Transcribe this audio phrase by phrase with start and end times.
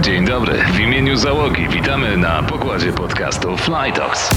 [0.00, 4.30] Dzień dobry, w imieniu załogi witamy na pokładzie podcastu Flytox.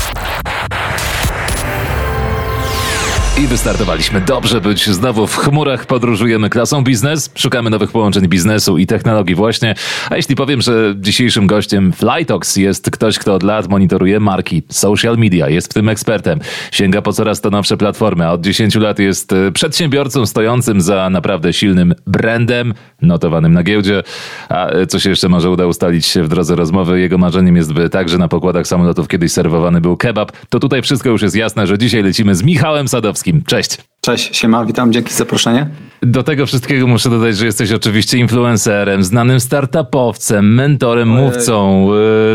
[3.40, 4.22] I wystartowaliśmy.
[4.22, 9.76] Dobrze być znowu w chmurach, podróżujemy klasą biznes, szukamy nowych połączeń biznesu i technologii właśnie.
[10.10, 15.18] A jeśli powiem, że dzisiejszym gościem Flytox jest ktoś, kto od lat monitoruje marki, social
[15.18, 16.40] media, jest w tym ekspertem,
[16.72, 21.10] sięga po coraz to nowsze platformy, a od 10 lat jest e, przedsiębiorcą stojącym za
[21.10, 24.04] naprawdę silnym brandem, notowanym na giełdzie.
[24.50, 27.00] A e, co się jeszcze może uda ustalić w drodze rozmowy?
[27.00, 30.32] Jego marzeniem jest, by także na pokładach samolotów kiedyś serwowany był kebab.
[30.50, 33.21] To tutaj wszystko już jest jasne, że dzisiaj lecimy z Michałem Sadowskim.
[33.44, 33.91] Cześć.
[34.02, 35.70] Cześć, siema, witam, dzięki za zaproszenie.
[36.04, 41.88] Do tego wszystkiego muszę dodać, że jesteś oczywiście influencerem, znanym startupowcem, mentorem, mówcą.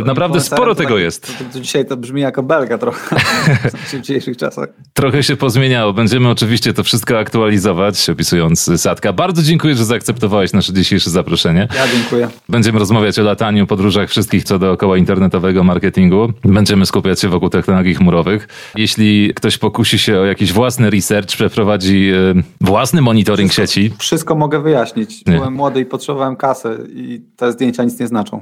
[0.05, 1.39] Naprawdę sporo tego tak, jest.
[1.39, 3.17] To, to, dzisiaj to brzmi jako belga trochę
[3.93, 4.69] w dzisiejszych czasach.
[4.93, 5.93] Trochę się pozmieniało.
[5.93, 9.13] Będziemy oczywiście to wszystko aktualizować, opisując Sadka.
[9.13, 11.69] Bardzo dziękuję, że zaakceptowałeś nasze dzisiejsze zaproszenie.
[11.75, 12.29] Ja dziękuję.
[12.49, 16.33] Będziemy rozmawiać o lataniu, podróżach wszystkich co dookoła internetowego marketingu.
[16.45, 18.49] Będziemy skupiać się wokół technologii chmurowych.
[18.77, 23.95] Jeśli ktoś pokusi się o jakiś własny research, przeprowadzi yy, własny monitoring wszystko, sieci.
[23.99, 25.27] Wszystko mogę wyjaśnić.
[25.27, 25.33] Nie.
[25.33, 28.39] Byłem młody i potrzebowałem kasy i te zdjęcia nic nie znaczą.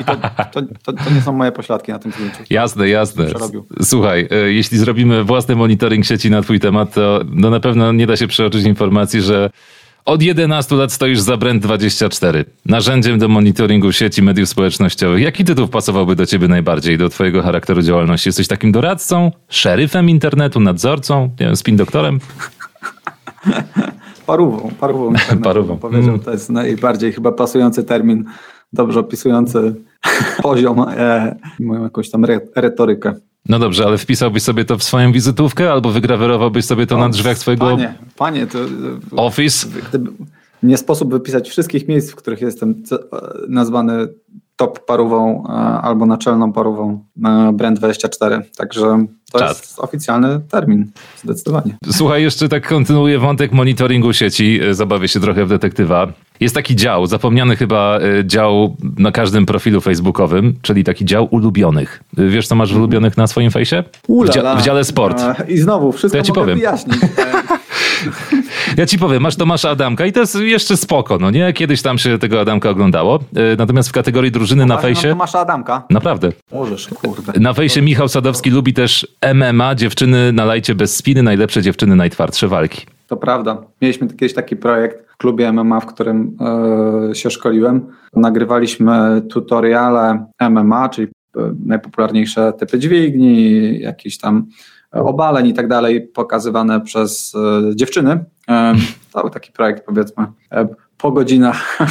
[0.00, 0.16] I to,
[0.52, 2.36] to, to, to nie są moje pośladki na tym zdjęciu.
[2.50, 3.26] Jasne, jasne.
[3.82, 8.06] Słuchaj, e, jeśli zrobimy własny monitoring sieci na twój temat, to no na pewno nie
[8.06, 9.50] da się przeoczyć informacji, że
[10.04, 15.22] od 11 lat stoisz za Brand24, narzędziem do monitoringu sieci mediów społecznościowych.
[15.22, 18.28] Jaki tytuł pasowałby do ciebie najbardziej, do twojego charakteru działalności?
[18.28, 22.20] Jesteś takim doradcą, szeryfem internetu, nadzorcą, nie wiem, spin doktorem?
[24.26, 25.12] Parową, parową.
[25.42, 25.78] Parową.
[25.78, 26.20] Powiedział, mm.
[26.20, 28.24] to jest najbardziej chyba pasujący termin,
[28.72, 29.74] dobrze opisujący
[30.42, 33.14] poziom, e, moją jakąś tam re, retorykę.
[33.48, 37.08] No dobrze, ale wpisałbyś sobie to w swoją wizytówkę albo wygrawerowałbyś sobie to o, na
[37.08, 37.66] drzwiach swojego...
[37.66, 38.58] Panie, panie, to...
[39.16, 39.66] Office?
[39.88, 40.10] Gdyby,
[40.62, 42.82] nie sposób wypisać wszystkich miejsc, w których jestem
[43.48, 44.08] nazwany
[44.56, 45.52] top parową e,
[45.82, 47.04] albo naczelną parową
[47.52, 48.40] Brand24.
[48.56, 49.48] Także to Czad.
[49.48, 50.90] jest oficjalny termin,
[51.24, 51.76] zdecydowanie.
[51.92, 54.60] Słuchaj, jeszcze tak kontynuuję wątek monitoringu sieci.
[54.62, 56.12] E, zabawię się trochę w detektywa.
[56.40, 62.02] Jest taki dział, zapomniany chyba e, dział na każdym profilu facebookowym, czyli taki dział ulubionych.
[62.12, 63.84] Wiesz, co masz w ulubionych na swoim fejsie?
[64.08, 65.22] W, dzia w dziale sport.
[65.48, 66.58] I znowu, wszystko to ja ci powiem.
[66.58, 66.96] wyjaśnić.
[68.76, 71.52] Ja ci powiem, masz Tomasza Adamka i to jest jeszcze spoko, no nie?
[71.52, 73.18] Kiedyś tam się tego Adamka oglądało.
[73.36, 75.08] E, natomiast w kategorii drużyny na fejsie...
[75.08, 75.82] Tomasza Adamka?
[75.90, 76.32] Naprawdę.
[76.52, 77.40] Możesz, kurde.
[77.40, 82.48] Na fejsie Michał Sadowski lubi też MMA, dziewczyny na lajcie bez spiny, najlepsze dziewczyny, najtwardsze
[82.48, 82.86] walki.
[83.06, 83.62] To prawda.
[83.82, 86.36] Mieliśmy kiedyś taki projekt w klubie MMA, w którym
[87.08, 87.86] yy, się szkoliłem.
[88.16, 94.46] Nagrywaliśmy tutoriale MMA, czyli e, najpopularniejsze typy dźwigni, jakieś tam
[94.94, 98.24] obaleń i tak dalej, pokazywane przez e, dziewczyny.
[98.48, 98.74] E,
[99.12, 100.68] cały taki projekt, powiedzmy, e,
[100.98, 101.78] po godzinach.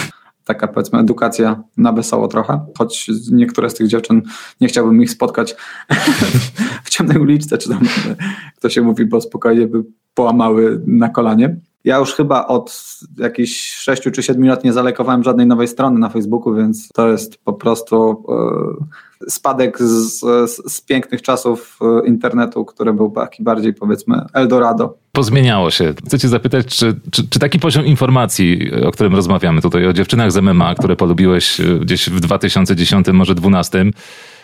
[0.45, 4.21] Taka powiedzmy edukacja na wesoło trochę, choć niektóre z tych dziewczyn
[4.61, 5.55] nie chciałbym ich spotkać
[6.85, 7.79] w ciemnej uliczce, czy tam
[8.57, 9.83] kto się mówi, bo spokojnie by
[10.13, 11.55] połamały na kolanie.
[11.83, 16.09] Ja już chyba od jakichś 6 czy 7 lat nie zalekowałem żadnej nowej strony na
[16.09, 18.25] Facebooku, więc to jest po prostu
[19.21, 24.97] e, spadek z, z, z, pięknych czasów e, internetu, który był taki bardziej powiedzmy Eldorado.
[25.11, 25.93] Pozmieniało się.
[26.05, 30.31] Chcę cię zapytać, czy, czy, czy, taki poziom informacji, o którym rozmawiamy tutaj, o dziewczynach
[30.31, 33.85] z MMA, które polubiłeś e, gdzieś w 2010, może 2012,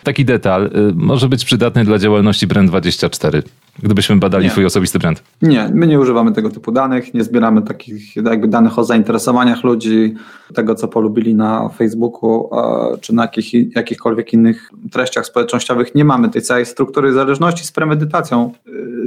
[0.04, 3.42] taki detal może być przydatny dla działalności Brand24
[3.84, 4.52] gdybyśmy badali nie.
[4.52, 5.24] twój osobisty brand?
[5.42, 10.14] Nie, my nie używamy tego typu danych, nie zbieramy takich jakby danych o zainteresowaniach ludzi,
[10.54, 12.50] tego co polubili na Facebooku
[13.02, 15.96] czy na jakich, jakichkolwiek innych treściach społecznościowych.
[15.96, 18.52] Nie mamy tej całej struktury zależności z premedytacją.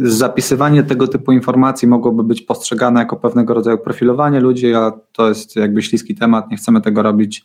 [0.03, 5.57] Zapisywanie tego typu informacji mogłoby być postrzegane jako pewnego rodzaju profilowanie ludzi, a to jest
[5.57, 7.45] jakby śliski temat, nie chcemy tego robić.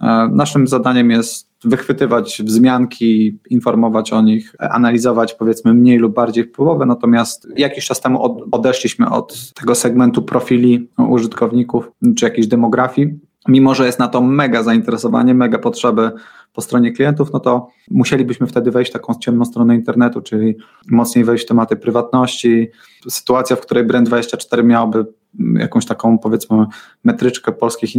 [0.00, 6.86] E, naszym zadaniem jest wychwytywać wzmianki, informować o nich, analizować powiedzmy mniej lub bardziej wpływowe,
[6.86, 13.18] natomiast jakiś czas temu odeszliśmy od tego segmentu profili użytkowników czy jakiejś demografii.
[13.48, 16.10] Mimo, że jest na to mega zainteresowanie, mega potrzeby
[16.52, 20.54] po stronie klientów, no to musielibyśmy wtedy wejść taką ciemną stronę internetu, czyli
[20.90, 22.68] mocniej wejść w tematy prywatności.
[23.08, 25.06] Sytuacja, w której Brand24 miałby
[25.38, 26.66] jakąś taką powiedzmy
[27.04, 27.90] metryczkę polskich,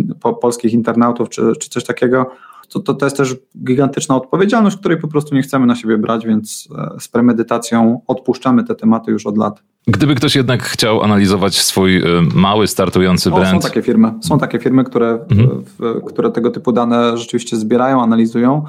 [0.42, 2.32] polskich internautów czy, czy coś takiego,
[2.70, 6.26] to, to, to jest też gigantyczna odpowiedzialność, której po prostu nie chcemy na siebie brać,
[6.26, 9.64] więc e, z premedytacją odpuszczamy te tematy już od lat.
[9.88, 12.04] Gdyby ktoś jednak chciał analizować swój e,
[12.36, 13.58] mały, startujący brand.
[13.58, 15.64] O, są takie firmy, są takie firmy, które, mhm.
[15.80, 18.64] w, które tego typu dane rzeczywiście zbierają, analizują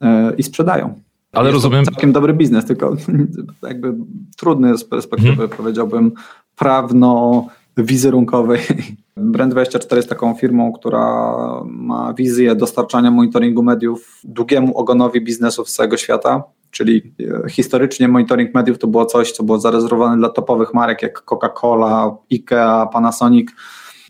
[0.00, 0.94] yy, i sprzedają.
[1.32, 1.84] Ale jest rozumiem.
[1.84, 2.96] To całkiem dobry biznes, tylko
[3.68, 3.94] jakby
[4.36, 5.48] trudny z perspektywy, mhm.
[5.48, 6.12] powiedziałbym,
[6.56, 8.60] prawno wizerunkowej.
[9.32, 11.34] Brand24 jest taką firmą, która
[11.64, 16.42] ma wizję dostarczania monitoringu mediów długiemu ogonowi biznesów z całego świata.
[16.70, 17.14] Czyli
[17.44, 22.16] e, historycznie monitoring mediów to było coś, co było zarezerwowane dla topowych marek jak Coca-Cola,
[22.32, 23.50] IKEA, Panasonic.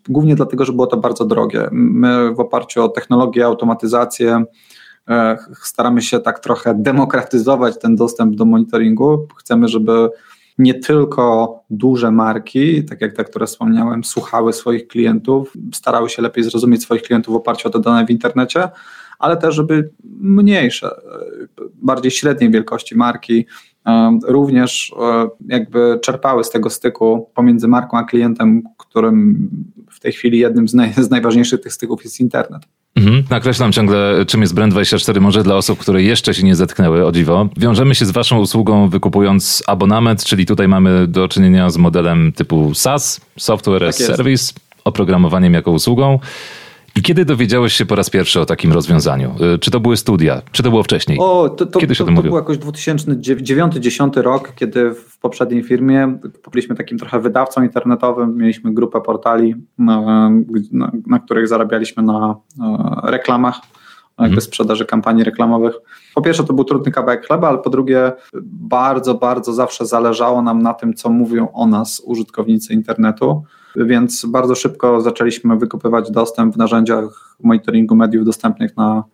[0.09, 1.69] Głównie dlatego, że było to bardzo drogie.
[1.73, 4.45] My w oparciu o technologię, automatyzację
[5.09, 9.27] e, staramy się tak trochę demokratyzować ten dostęp do monitoringu.
[9.37, 10.11] Chcemy, żeby
[10.59, 16.45] nie tylko duże marki, tak jak te, które wspomniałem, słuchały swoich klientów, starały się lepiej
[16.45, 18.69] zrozumieć swoich klientów w oparciu o te dane w internecie,
[19.19, 19.91] ale też, żeby
[20.21, 20.91] mniejsze,
[21.75, 23.47] bardziej średniej wielkości marki
[24.25, 29.49] również e, jakby czerpały z tego styku pomiędzy marką a klientem, którym
[29.91, 32.63] w tej chwili jednym z, naj, z najważniejszych tych styków jest internet.
[32.97, 33.25] Mhm.
[33.31, 37.49] Nakreślam ciągle, czym jest Brand24, może dla osób, które jeszcze się nie zetknęły, o dziwo.
[37.57, 42.75] Wiążemy się z waszą usługą wykupując abonament, czyli tutaj mamy do czynienia z modelem typu
[42.75, 44.53] SaaS, Software as tak Service,
[44.85, 46.19] oprogramowaniem jako usługą.
[46.97, 49.35] I kiedy dowiedziałeś się po raz pierwszy o takim rozwiązaniu?
[49.55, 50.43] Y, czy to były studia?
[50.53, 51.19] Czy to było wcześniej?
[51.19, 55.63] O, to, to, kiedy się to, to, to był jakoś 2009-2010 rok, kiedy w poprzedniej
[55.63, 56.19] firmie
[56.53, 60.31] byliśmy takim trochę wydawcą internetowym, mieliśmy grupę portali, na,
[60.73, 63.61] na, na których zarabialiśmy na, na reklamach
[64.19, 65.75] jakby sprzedaży kampanii reklamowych.
[66.15, 68.13] Po pierwsze, to był trudny kawałek chleba, ale po drugie,
[68.45, 73.45] bardzo, bardzo zawsze zależało nam na tym, co mówią o nas użytkownicy internetu
[73.77, 79.05] więc bardzo szybko zaczęliśmy wykupywać dostęp w narzędziach monitoringu mediów dostępnych na,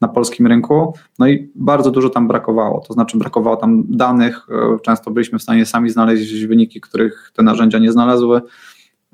[0.00, 0.94] na polskim rynku.
[1.18, 5.42] No i bardzo dużo tam brakowało, to znaczy brakowało tam danych, e, często byliśmy w
[5.42, 8.40] stanie sami znaleźć wyniki, których te narzędzia nie znalazły.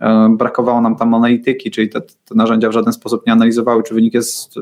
[0.00, 3.94] E, brakowało nam tam analityki, czyli te, te narzędzia w żaden sposób nie analizowały, czy
[3.94, 4.55] wynik jest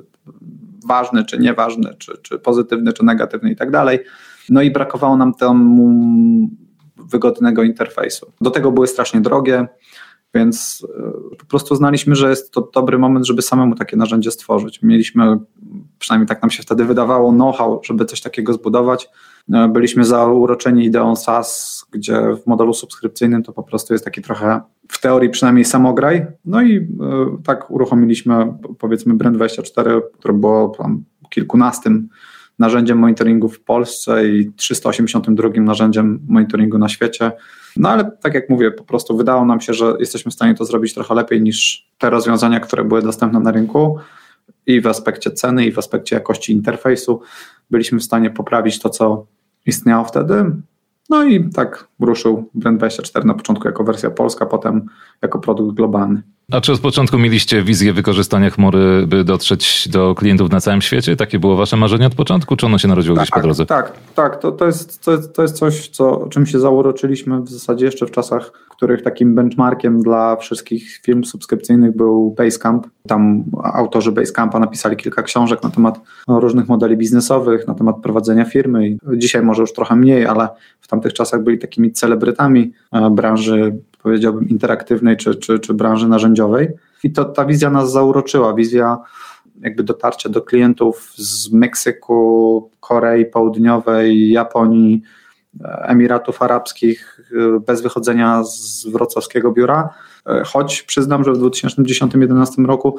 [0.86, 3.98] ważny, czy nieważny, czy, czy pozytywny, czy negatywny i tak dalej.
[4.48, 5.78] No i brakowało nam tam
[6.96, 8.32] wygodnego interfejsu.
[8.40, 9.66] Do tego były strasznie drogie.
[10.34, 14.82] Więc e, po prostu znaliśmy, że jest to dobry moment, żeby samemu takie narzędzie stworzyć.
[14.82, 15.38] Mieliśmy,
[15.98, 19.08] przynajmniej tak nam się wtedy wydawało, know-how, żeby coś takiego zbudować.
[19.52, 24.60] E, byliśmy zauroczeni ideą SaaS, gdzie w modelu subskrypcyjnym to po prostu jest taki trochę,
[24.88, 26.26] w teorii przynajmniej samograj.
[26.44, 26.86] No i e,
[27.44, 32.08] tak uruchomiliśmy powiedzmy Brand24, które było tam kilkunastym
[32.58, 37.32] narzędziem monitoringu w Polsce i 382 narzędziem monitoringu na świecie.
[37.76, 40.64] No ale tak jak mówię, po prostu wydało nam się, że jesteśmy w stanie to
[40.64, 43.98] zrobić trochę lepiej niż te rozwiązania, które były dostępne na rynku
[44.66, 47.20] i w aspekcie ceny, i w aspekcie jakości interfejsu.
[47.70, 49.26] Byliśmy w stanie poprawić to, co
[49.66, 50.44] istniało wtedy.
[51.10, 54.86] No i tak ruszył Brand24 na początku jako wersja polska, potem
[55.22, 56.22] jako produkt globalny.
[56.52, 61.16] A czy od początku mieliście wizję wykorzystania chmury, by dotrzeć do klientów na całym świecie?
[61.16, 63.66] Takie było wasze marzenie od początku, czy ono się narodziło tak, gdzieś po drodze?
[63.66, 64.40] Tak, tak.
[64.40, 68.10] To, to, jest, to, to jest coś, co, czym się zauroczyliśmy w zasadzie jeszcze w
[68.10, 72.86] czasach, w których takim benchmarkiem dla wszystkich firm subskrypcyjnych był Basecamp.
[73.08, 78.44] Tam autorzy Basecampa napisali kilka książek na temat no, różnych modeli biznesowych, na temat prowadzenia
[78.44, 78.96] firmy.
[79.16, 80.48] Dzisiaj może już trochę mniej, ale
[80.80, 86.68] w tamtych czasach byli takimi celebrytami e, branży powiedziałbym, interaktywnej czy, czy, czy branży narzędziowej.
[87.04, 88.54] I to ta wizja nas zauroczyła.
[88.54, 88.98] Wizja
[89.60, 95.02] jakby dotarcia do klientów z Meksyku, Korei Południowej, Japonii,
[95.64, 97.20] Emiratów Arabskich
[97.66, 99.88] bez wychodzenia z wrocławskiego biura.
[100.44, 102.98] Choć przyznam, że w 2010-2011 roku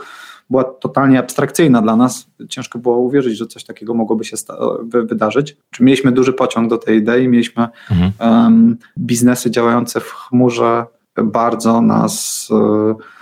[0.50, 2.28] była totalnie abstrakcyjna dla nas.
[2.50, 4.38] Ciężko było uwierzyć, że coś takiego mogłoby się
[4.84, 5.58] wydarzyć.
[5.72, 8.12] Czy mieliśmy duży pociąg do tej idei, mieliśmy mhm.
[8.20, 10.86] um, biznesy działające w chmurze
[11.24, 12.48] bardzo nas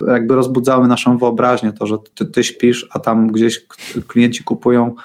[0.08, 3.66] e, jakby rozbudzały naszą wyobraźnię, to, że ty, ty śpisz, a tam gdzieś
[4.08, 4.96] klienci kupują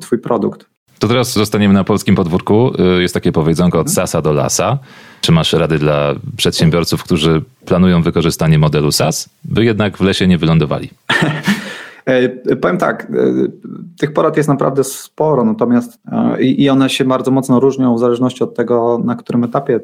[0.00, 0.70] twój produkt.
[0.98, 2.72] To teraz zostaniemy na polskim podwórku.
[2.78, 4.78] E, jest takie powiedzonko od sasa do lasa.
[5.20, 10.38] Czy masz rady dla przedsiębiorców, którzy planują wykorzystanie modelu SAS, by jednak w lesie nie
[10.38, 10.90] wylądowali?
[12.04, 13.06] E, powiem tak, e,
[13.98, 18.44] tych porad jest naprawdę sporo, natomiast e, i one się bardzo mocno różnią w zależności
[18.44, 19.80] od tego, na którym etapie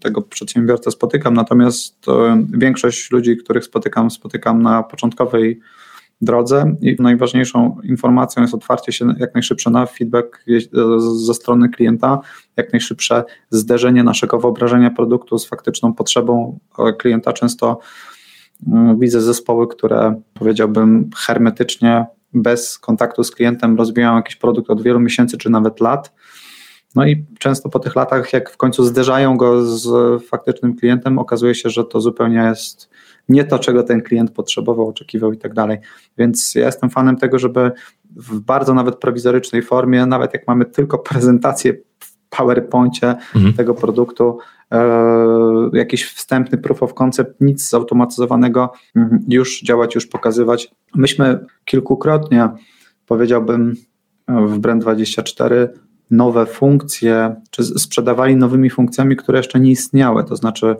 [0.00, 1.34] tego przedsiębiorcę spotykam.
[1.34, 2.06] Natomiast
[2.52, 5.60] większość ludzi, których spotykam, spotykam na początkowej
[6.22, 10.44] drodze i najważniejszą informacją jest otwarcie się jak najszybsze na feedback
[10.98, 12.20] ze strony klienta,
[12.56, 16.58] jak najszybsze zderzenie naszego wyobrażenia produktu z faktyczną potrzebą
[16.98, 17.32] klienta.
[17.32, 17.78] Często
[18.98, 25.38] widzę zespoły, które powiedziałbym hermetycznie, bez kontaktu z klientem rozwijają jakiś produkt od wielu miesięcy
[25.38, 26.12] czy nawet lat.
[26.94, 29.88] No i często po tych latach, jak w końcu zderzają go z
[30.24, 32.90] faktycznym klientem, okazuje się, że to zupełnie jest
[33.28, 35.78] nie to, czego ten klient potrzebował, oczekiwał i tak dalej.
[36.18, 37.72] Więc ja jestem fanem tego, żeby
[38.16, 41.74] w bardzo nawet prowizorycznej formie, nawet jak mamy tylko prezentację
[42.30, 43.54] PowerPoincie mhm.
[43.54, 44.38] tego produktu,
[44.72, 44.80] e,
[45.72, 50.70] jakiś wstępny proof of concept, nic zautomatyzowanego, mhm, już działać, już pokazywać.
[50.94, 52.48] Myśmy kilkukrotnie,
[53.06, 53.74] powiedziałbym,
[54.28, 55.68] w Brand24
[56.10, 60.76] nowe funkcje, czy sprzedawali nowymi funkcjami, które jeszcze nie istniały, to znaczy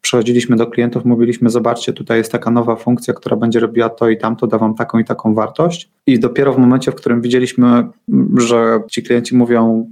[0.00, 4.18] przychodziliśmy do klientów, mówiliśmy, zobaczcie, tutaj jest taka nowa funkcja, która będzie robiła to i
[4.18, 5.90] tamto, da wam taką i taką wartość.
[6.06, 7.88] I dopiero w momencie, w którym widzieliśmy,
[8.36, 9.90] że ci klienci mówią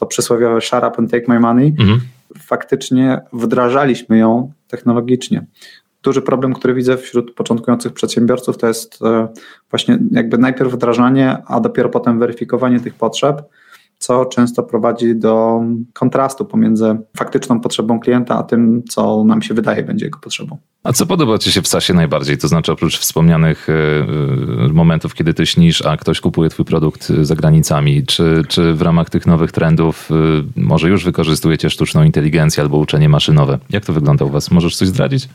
[0.00, 2.00] to przysłowiowe shut up and take my money, mhm.
[2.38, 5.46] faktycznie wdrażaliśmy ją technologicznie.
[6.02, 9.28] Duży problem, który widzę wśród początkujących przedsiębiorców, to jest e,
[9.70, 13.42] właśnie jakby najpierw wdrażanie, a dopiero potem weryfikowanie tych potrzeb
[14.00, 15.60] co często prowadzi do
[15.92, 20.58] kontrastu pomiędzy faktyczną potrzebą klienta, a tym, co nam się wydaje będzie jego potrzebą.
[20.84, 22.38] A co podoba Ci się w SASie najbardziej?
[22.38, 23.72] To znaczy, oprócz wspomnianych e,
[24.64, 28.82] e, momentów, kiedy Ty śnisz, a ktoś kupuje Twój produkt za granicami, czy, czy w
[28.82, 30.14] ramach tych nowych trendów e,
[30.60, 33.58] może już wykorzystujecie sztuczną inteligencję albo uczenie maszynowe?
[33.70, 34.50] Jak to wygląda u Was?
[34.50, 35.28] Możesz coś zdradzić?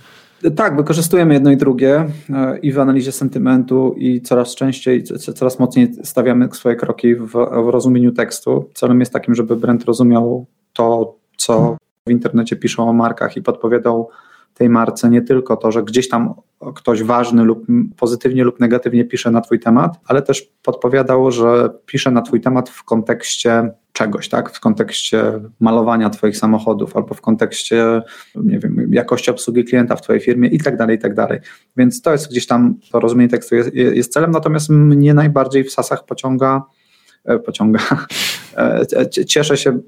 [0.56, 5.04] Tak, wykorzystujemy jedno i drugie e, i w analizie sentymentu i coraz częściej,
[5.36, 7.32] coraz mocniej stawiamy swoje kroki w,
[7.66, 8.70] w rozumieniu tekstu.
[8.74, 11.78] Celem jest takim, żeby brand rozumiał to, co
[12.08, 14.10] w internecie piszą o markach i podpowiadał
[14.54, 16.34] tej marce nie tylko to, że gdzieś tam
[16.76, 17.66] ktoś ważny lub
[17.98, 22.70] pozytywnie lub negatywnie pisze na Twój temat, ale też podpowiadał, że pisze na Twój temat
[22.70, 24.52] w kontekście czegoś, tak?
[24.52, 25.24] W kontekście
[25.60, 28.02] malowania Twoich samochodów albo w kontekście,
[28.36, 31.40] nie wiem, jakości obsługi klienta w Twojej firmie i tak dalej, i tak dalej.
[31.78, 35.72] Więc to jest gdzieś tam, to rozumienie tekstu jest, jest celem, natomiast mnie najbardziej w
[35.72, 36.64] sasach pociąga
[37.26, 37.80] e, pociąga.
[38.58, 39.80] E, cieszę się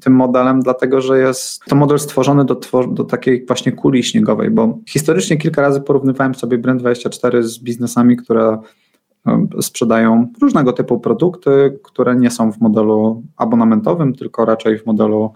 [0.00, 2.60] tym modelem, dlatego że jest to model stworzony do,
[2.92, 8.58] do takiej właśnie kuli śniegowej, bo historycznie kilka razy porównywałem sobie Brand24 z biznesami, które
[9.60, 15.32] sprzedają różnego typu produkty, które nie są w modelu abonamentowym, tylko raczej w modelu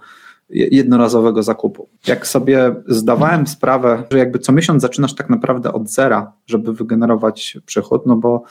[0.52, 1.88] jednorazowego zakupu.
[2.06, 7.58] Jak sobie zdawałem sprawę, że jakby co miesiąc zaczynasz tak naprawdę od zera, żeby wygenerować
[7.66, 8.42] przychód, no bo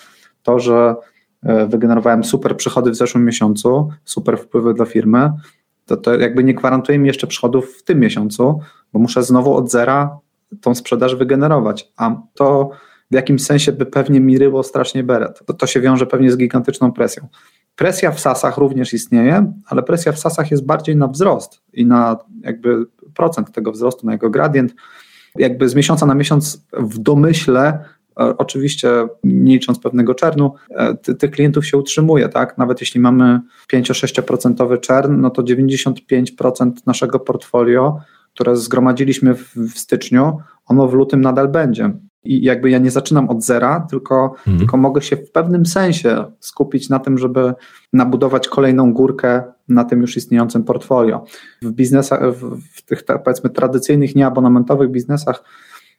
[0.43, 0.95] to, że
[1.43, 5.31] e, wygenerowałem super przychody w zeszłym miesiącu, super wpływy dla firmy,
[5.85, 8.59] to, to jakby nie gwarantuje mi jeszcze przychodów w tym miesiącu,
[8.93, 10.19] bo muszę znowu od zera
[10.61, 12.69] tą sprzedaż wygenerować, a to
[13.11, 15.45] w jakimś sensie by pewnie mi ryło strasznie beret.
[15.45, 17.27] To, to się wiąże pewnie z gigantyczną presją.
[17.75, 22.17] Presja w sasach również istnieje, ale presja w sasach jest bardziej na wzrost i na
[22.41, 24.75] jakby procent tego wzrostu, na jego gradient.
[25.35, 27.85] Jakby z miesiąca na miesiąc w domyśle
[28.19, 28.89] e, Oczywiście
[29.23, 32.57] nie licząc pewnego czernu, e, ty, tych klientów się utrzymuje, tak?
[32.57, 33.39] Nawet jeśli mamy
[33.73, 37.99] 5-6% czern, no to 95% naszego portfolio,
[38.33, 41.91] które zgromadziliśmy w, w styczniu, ono w lutym nadal będzie
[42.23, 44.57] i jakby ja nie zaczynam od zera, tylko, mhm.
[44.57, 47.53] tylko mogę się w pewnym sensie skupić na tym, żeby
[47.93, 51.25] nabudować kolejną górkę na tym już istniejącym portfolio.
[51.61, 55.43] W biznesach, w, w tych powiedzmy tradycyjnych, nieabonamentowych biznesach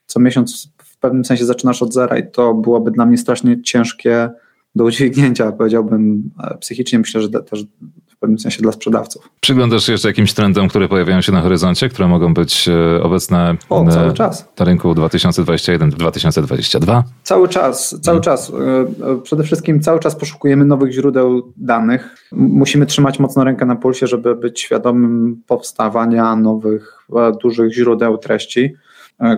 [0.06, 4.30] co miesiąc w pewnym sensie zaczynasz od zera i to byłoby dla mnie strasznie ciężkie
[4.74, 7.64] do udźwignięcia, powiedziałbym e, psychicznie, myślę, że też
[8.22, 9.28] pewnym sensie dla sprzedawców.
[9.40, 13.56] Przyglądasz się jeszcze jakimś trendom, które pojawiają się na horyzoncie, które mogą być e, obecne
[13.70, 14.48] o, na, cały czas.
[14.58, 17.02] na rynku 2021-2022?
[17.22, 18.22] Cały czas, cały hmm.
[18.22, 18.50] czas.
[18.50, 18.54] E,
[19.10, 22.16] e, przede wszystkim cały czas poszukujemy nowych źródeł danych.
[22.32, 27.06] Musimy trzymać mocno rękę na pulsie, żeby być świadomym powstawania nowych,
[27.42, 28.74] dużych źródeł treści,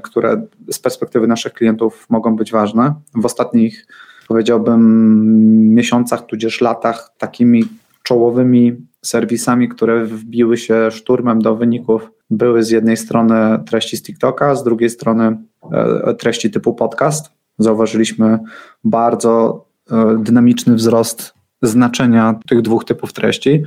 [0.03, 2.95] które z perspektywy naszych klientów mogą być ważne.
[3.15, 3.87] W ostatnich
[4.29, 7.65] powiedziałbym miesiącach, tudzież latach takimi
[8.05, 14.55] czołowymi serwisami, które wbiły się szturmem do wyników, były z jednej strony treści z TikToka,
[14.55, 15.37] z drugiej strony
[15.73, 17.31] e, treści typu podcast.
[17.59, 18.39] Zauważyliśmy
[18.85, 23.63] bardzo e, dynamiczny wzrost znaczenia tych dwóch typów treści.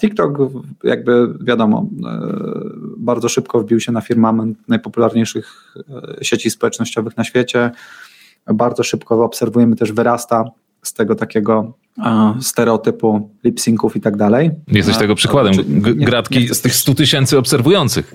[0.00, 0.38] TikTok,
[0.84, 2.20] jakby wiadomo, e,
[2.96, 5.74] bardzo szybko wbił się na firmament najpopularniejszych
[6.22, 7.70] sieci społecznościowych na świecie.
[8.54, 10.44] Bardzo szybko obserwujemy też wyrasta
[10.84, 11.72] z tego takiego
[12.40, 14.50] stereotypu lip-synków i tak dalej.
[14.68, 15.52] Jesteś tego przykładem.
[15.80, 18.14] Gratki nie, nie z tych 100 tysięcy obserwujących.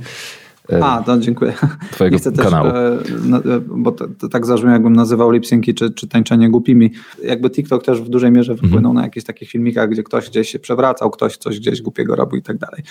[0.71, 1.53] E, A, to dziękuję.
[1.91, 2.71] Twojego chcę kanału.
[2.71, 3.11] Też,
[3.45, 6.91] e, bo to, to tak zabrzmi, jakbym nazywał lipsynki czy, czy tańczenie głupimi.
[7.23, 8.95] Jakby TikTok też w dużej mierze wpłynął mhm.
[8.95, 12.41] na jakichś takich filmikach, gdzie ktoś gdzieś się przewracał, ktoś coś gdzieś głupiego robił i
[12.43, 12.83] tak dalej.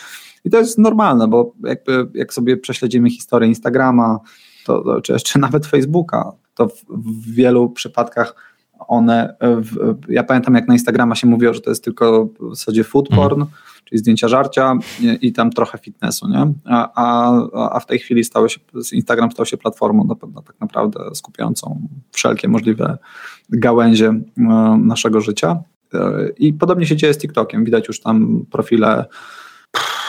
[0.44, 4.18] I to jest normalne, bo jakby jak sobie prześledzimy historię Instagrama,
[4.66, 8.34] to, to czy jeszcze nawet Facebooka, to w, w wielu przypadkach
[8.78, 12.84] one, w, ja pamiętam jak na Instagrama się mówiło, że to jest tylko w zasadzie
[12.84, 13.28] food mhm.
[13.28, 13.44] porn,
[13.84, 16.52] czyli zdjęcia żarcia i, i tam trochę fitnessu, nie?
[16.64, 18.60] A, a, a w tej chwili stało się,
[18.92, 21.80] Instagram stał się platformą na, tak naprawdę skupiającą
[22.12, 22.98] wszelkie możliwe
[23.50, 24.22] gałęzie e,
[24.84, 25.62] naszego życia.
[25.94, 27.64] E, I podobnie się dzieje z TikTokiem.
[27.64, 29.04] Widać już tam profile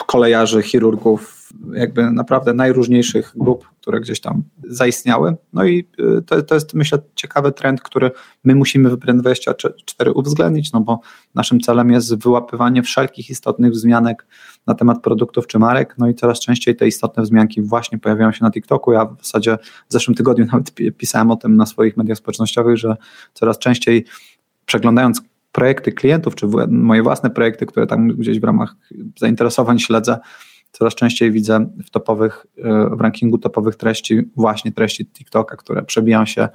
[0.08, 1.39] kolejarzy, chirurgów,
[1.74, 5.36] jakby naprawdę najróżniejszych grup, które gdzieś tam zaistniały.
[5.54, 8.12] No i y, to, to jest myślę ciekawy trend, który
[8.44, 11.00] my musimy w Brand24 uwzględnić, no bo
[11.36, 14.26] naszym celem jest wyłapywanie wszelkich istotnych wzmianek
[14.68, 18.44] na temat produktów czy marek, no i coraz częściej te istotne wzmianki właśnie pojawiają się
[18.44, 18.92] na TikToku.
[18.92, 19.58] Ja w zasadzie
[19.90, 22.98] w zeszłym tygodniu nawet pisałem o tym na swoich mediach społecznościowych, że
[23.34, 24.06] coraz częściej
[24.66, 28.76] przeglądając projekty klientów, czy moje własne projekty, które tam gdzieś w ramach
[29.20, 30.20] zainteresowań śledzę,
[30.72, 36.26] coraz częściej widzę w topowych, e, w rankingu topowych treści właśnie treści TikToka, które przebijają
[36.26, 36.50] się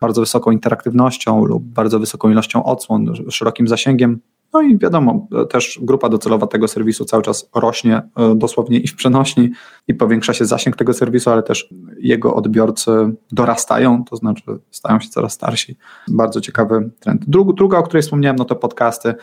[0.00, 4.20] bardzo wysoką interaktywnością lub bardzo wysoką ilością odsłon, szerokim zasięgiem,
[4.52, 8.96] no i wiadomo, też grupa docelowa tego serwisu cały czas rośnie e, dosłownie i w
[8.96, 9.50] przenośni
[9.88, 11.68] i powiększa się zasięg tego serwisu, ale też
[12.00, 12.90] jego odbiorcy
[13.32, 15.76] dorastają, to znaczy stają się coraz starsi.
[16.08, 17.24] Bardzo ciekawy trend.
[17.28, 19.14] Druga, druga o której wspomniałem, no to podcasty.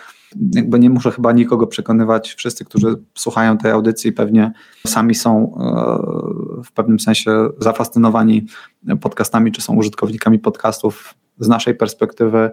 [0.54, 2.34] Jakby nie muszę chyba nikogo przekonywać.
[2.34, 4.52] Wszyscy, którzy słuchają tej audycji, pewnie
[4.88, 8.46] sami są e, w pewnym sensie zafascynowani
[9.02, 12.52] podcastami, czy są użytkownikami podcastów z naszej perspektywy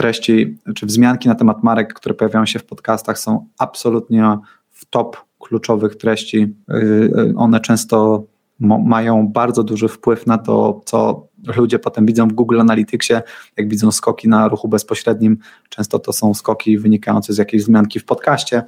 [0.00, 4.38] treści czy wzmianki na temat marek, które pojawiają się w podcastach, są absolutnie
[4.70, 6.54] w top kluczowych treści.
[6.70, 8.24] Y, y, one często
[8.84, 11.26] mają bardzo duży wpływ na to, co
[11.56, 13.14] ludzie potem widzą w Google Analyticsie,
[13.56, 15.38] jak widzą skoki na ruchu bezpośrednim.
[15.68, 18.62] Często to są skoki wynikające z jakiejś wzmianki w podcaście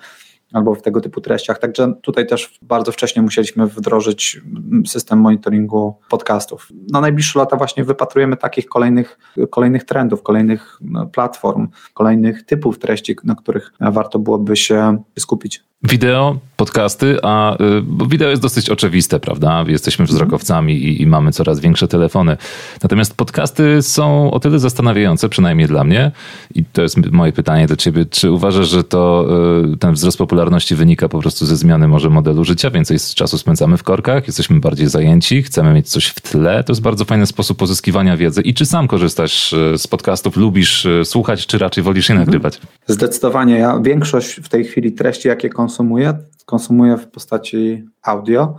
[0.53, 1.59] albo w tego typu treściach.
[1.59, 4.41] Także tutaj też bardzo wcześnie musieliśmy wdrożyć
[4.87, 6.69] system monitoringu podcastów.
[6.93, 9.19] Na najbliższe lata właśnie wypatrujemy takich kolejnych,
[9.51, 15.72] kolejnych trendów, kolejnych no, platform, kolejnych typów treści, na których warto byłoby się skupić.
[15.85, 19.65] Wideo, podcasty, a y, wideo jest dosyć oczywiste, prawda?
[19.69, 22.37] Jesteśmy wzrokowcami i, i, mamy coraz większe telefony.
[22.83, 26.11] Natomiast podcasty są o tyle zastanawiające, przynajmniej dla mnie,
[26.55, 28.07] i to jest moje pytanie do ciebie.
[28.07, 29.27] Czy uważasz, że to
[29.75, 32.71] y, ten wzrost popularności wynika po prostu ze zmiany może modelu życia?
[32.71, 36.65] Więcej czasu spędzamy w korkach, jesteśmy bardziej zajęci, chcemy mieć coś w tle.
[36.65, 38.43] To jest bardzo fajny sposób pozyskiwania wiedzy.
[38.43, 42.61] I czy sam korzystasz y, z podcastów, lubisz słuchać, czy raczej wolisz je nagrywać?
[42.87, 43.59] Zdecydowanie.
[43.59, 48.57] Ja większość w tej chwili treści, jakie konsumuję, konsumuję, konsumuję w postaci audio.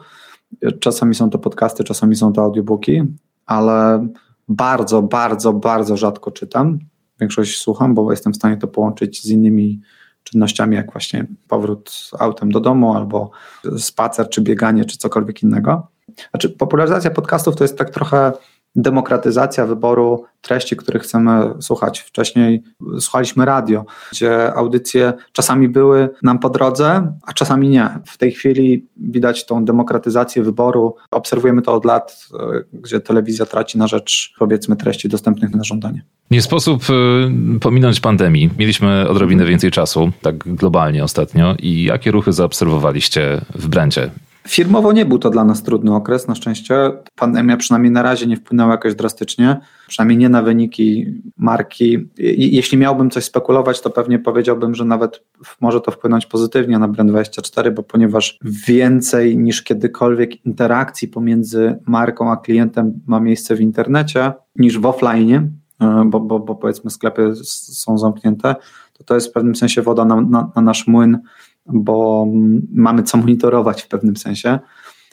[0.79, 3.03] Czasami są to podcasty, czasami są to audiobooki,
[3.45, 4.07] ale
[4.47, 6.79] bardzo, bardzo, bardzo rzadko czytam.
[7.19, 9.81] Większość słucham, bo jestem w stanie to połączyć z innymi
[10.23, 13.31] czynnościami, jak właśnie powrót autem do domu, albo
[13.77, 15.87] spacer, czy bieganie, czy cokolwiek innego.
[16.29, 18.31] Znaczy, popularyzacja podcastów to jest tak trochę
[18.75, 21.99] demokratyzacja wyboru treści, których chcemy słuchać.
[21.99, 22.63] Wcześniej
[22.99, 27.89] słuchaliśmy radio, gdzie audycje czasami były nam po drodze, a czasami nie.
[28.05, 30.95] W tej chwili widać tą demokratyzację wyboru.
[31.11, 36.03] Obserwujemy to od lat, e, gdzie telewizja traci na rzecz, powiedzmy, treści dostępnych na żądanie.
[36.31, 38.49] Nie sposób e, pominąć pandemii.
[38.59, 41.55] Mieliśmy odrobinę więcej czasu, tak globalnie ostatnio.
[41.59, 44.09] I jakie ruchy zaobserwowaliście w brandzie?
[44.47, 46.91] Firmowo nie był to dla nas trudny okres, na szczęście.
[47.15, 51.05] Pandemia przynajmniej na razie nie wpłynęła jakoś drastycznie, przynajmniej nie na wyniki
[51.37, 52.09] marki.
[52.37, 55.23] Jeśli miałbym coś spekulować, to pewnie powiedziałbym, że nawet
[55.61, 62.37] może to wpłynąć pozytywnie na Brand24, bo ponieważ więcej niż kiedykolwiek interakcji pomiędzy marką a
[62.37, 65.51] klientem ma miejsce w internecie niż w offline,
[65.81, 68.55] e, bo, bo, bo powiedzmy sklepy są zamknięte,
[68.93, 71.19] to to jest w pewnym sensie woda na, na, na nasz młyn
[71.65, 72.27] bo
[72.71, 74.59] mamy co monitorować w pewnym sensie.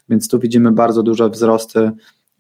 [0.09, 1.91] Więc tu widzimy bardzo duże wzrosty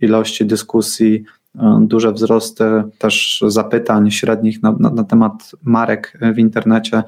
[0.00, 1.24] ilości dyskusji,
[1.58, 2.64] e, duże wzrosty
[2.98, 7.02] też zapytań średnich na, na, na temat marek w internecie.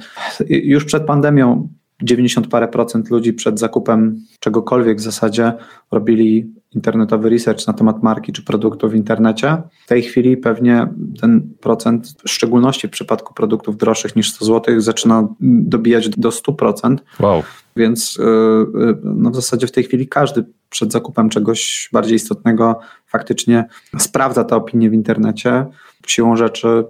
[0.48, 1.68] Już przed pandemią
[2.02, 5.52] 90 parę procent ludzi przed zakupem czegokolwiek w zasadzie
[5.90, 9.62] robili internetowy research na temat marki czy produktu w internecie.
[9.84, 10.88] W tej chwili pewnie
[11.20, 16.96] ten procent, w szczególności w przypadku produktów droższych niż 100 zł, zaczyna dobijać do 100%.
[17.20, 17.42] Wow.
[17.76, 23.64] Więc yy, no w zasadzie w tej chwili każdy przed zakupem czegoś bardziej istotnego faktycznie
[23.98, 25.66] sprawdza te opinie w internecie.
[26.06, 26.84] Siłą rzeczy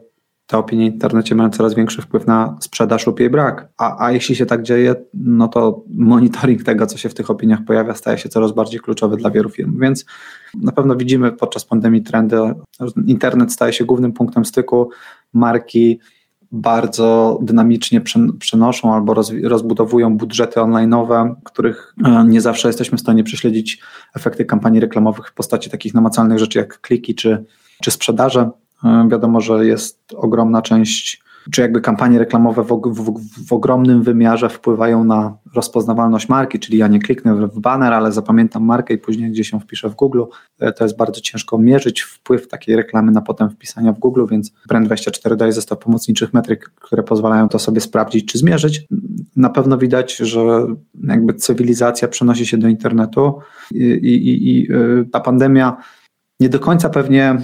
[0.52, 3.68] te opinie w internecie mają coraz większy wpływ na sprzedaż lub jej brak.
[3.78, 7.64] A, a jeśli się tak dzieje, no to monitoring tego, co się w tych opiniach
[7.64, 9.80] pojawia, staje się coraz bardziej kluczowy dla wielu firm.
[9.80, 10.04] Więc
[10.54, 12.36] na pewno widzimy podczas pandemii trendy.
[13.06, 14.90] Internet staje się głównym punktem styku.
[15.32, 15.98] Marki
[16.52, 18.00] bardzo dynamicznie
[18.38, 23.80] przenoszą albo rozbudowują budżety online'owe, których e, nie zawsze jesteśmy w stanie prześledzić
[24.14, 27.44] efekty kampanii reklamowych w postaci takich namacalnych rzeczy jak kliki czy,
[27.82, 28.50] czy sprzedaże.
[28.84, 34.48] E, wiadomo, że jest ogromna część, czy jakby kampanie reklamowe w, w, w, ogromnym wymiarze
[34.48, 39.30] wpływają na rozpoznawalność marki, czyli ja nie kliknę w banner, ale zapamiętam markę i później
[39.30, 40.22] gdzieś ją wpiszę w Google.
[40.60, 44.52] E, to jest bardzo ciężko mierzyć wpływ takiej reklamy na potem wpisania w Google, więc
[44.70, 48.86] Brand24 daje zestaw pomocniczych metryk, które pozwalają to sobie sprawdzić czy zmierzyć.
[49.36, 50.66] na pewno widać, że
[51.08, 53.38] jakby cywilizacja przenosi się do internetu
[53.70, 54.68] i, i, i
[55.12, 55.76] ta pandemia
[56.42, 57.38] nie do końca pewnie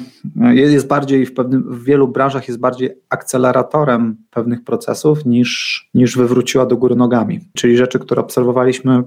[0.54, 6.66] jest bardziej w, pewnym, w wielu branżach jest bardziej akceleratorem pewnych procesów niż, niż wywróciła
[6.66, 7.40] do góry nogami.
[7.54, 9.02] Czyli rzeczy, które obserwowaliśmy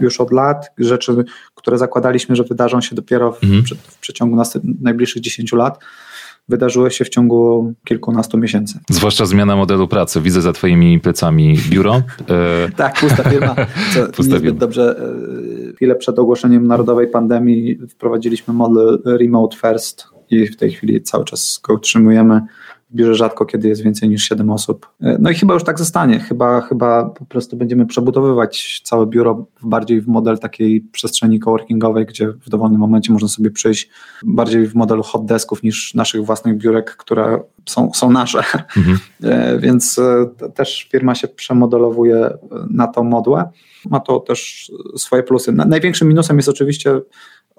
[0.00, 1.24] już od lat, rzeczy,
[1.54, 3.62] które zakładaliśmy, że wydarzą się dopiero w, mhm.
[3.82, 4.42] w przeciągu
[4.80, 5.78] najbliższych 10 lat,
[6.50, 8.78] wydarzyło się w ciągu kilkunastu miesięcy.
[8.90, 10.20] Zwłaszcza zmiana modelu pracy.
[10.20, 12.02] Widzę za twoimi plecami biuro.
[12.28, 12.70] E...
[12.76, 13.54] tak, pusta firma.
[13.94, 14.60] Co pusta niezbyt firma.
[14.60, 14.96] dobrze.
[15.70, 21.24] E, chwilę przed ogłoszeniem narodowej pandemii wprowadziliśmy model remote first i w tej chwili cały
[21.24, 22.40] czas go utrzymujemy
[22.94, 24.88] biurze rzadko kiedy jest więcej niż 7 osób.
[25.00, 26.20] E, no i chyba już tak zostanie.
[26.20, 32.28] Chyba, chyba po prostu będziemy przebudowywać całe biuro bardziej w model takiej przestrzeni coworkingowej, gdzie
[32.28, 33.90] w dowolnym momencie można sobie przyjść
[34.22, 38.38] bardziej w modelu hot desków niż naszych własnych biurek, które są, są nasze.
[38.76, 38.98] Mhm.
[39.24, 42.30] E, więc e, też firma się przemodelowuje
[42.70, 43.50] na tą modłę.
[43.90, 45.52] Ma to też swoje plusy.
[45.52, 47.00] Największym minusem jest oczywiście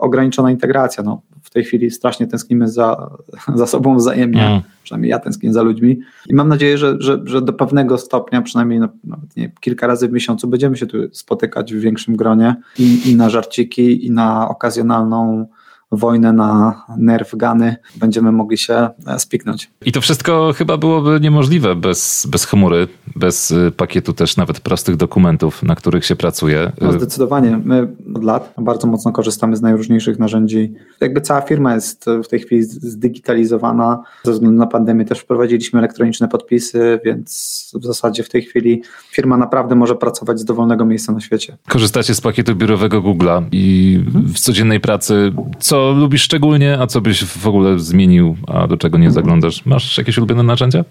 [0.02, 1.04] ograniczona integracja.
[1.04, 3.10] No, w tej chwili strasznie tęsknimy za,
[3.56, 4.62] za sobą wzajemnie, mm.
[4.84, 8.80] przynajmniej ja tęsknię za ludźmi i mam nadzieję, że, że, że do pewnego stopnia, przynajmniej
[9.04, 13.16] nawet nie, kilka razy w miesiącu będziemy się tu spotykać w większym gronie i, i
[13.16, 15.48] na żarciki, i na okazjonalną
[15.91, 19.71] wojnę na nerw gany będziemy mogli się e, spiknąć.
[19.86, 24.95] I to wszystko chyba byłoby niemożliwe bez, bez chmury, bez y, pakietu też nawet prostych
[24.95, 26.71] dokumentów, na których się pracuje.
[26.82, 27.62] No zdecydowanie.
[27.65, 30.73] My od lat bardzo mocno korzystamy z najróżniejszych narzędzi.
[31.01, 34.04] Jakby cała firma jest w tej chwili zdigitalizowana.
[34.23, 39.38] Ze względu na pandemię też wprowadziliśmy elektroniczne podpisy, więc w zasadzie w tej chwili firma
[39.38, 41.58] naprawdę może pracować z dowolnego miejsca na świecie.
[41.67, 43.99] Korzystacie z pakietu biurowego Google'a i
[44.34, 48.98] w codziennej pracy co lubisz szczególnie, a co byś w ogóle zmienił, a do czego
[48.98, 49.65] nie zaglądasz?
[49.65, 50.84] Masz jakieś ulubione narzędzia?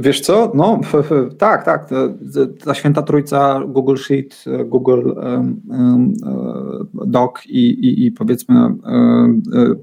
[0.00, 0.52] Wiesz co?
[0.54, 0.80] No,
[1.38, 1.90] tak, tak.
[2.64, 5.12] Ta święta trójca Google Sheet, Google
[6.94, 8.74] Doc i, i, i powiedzmy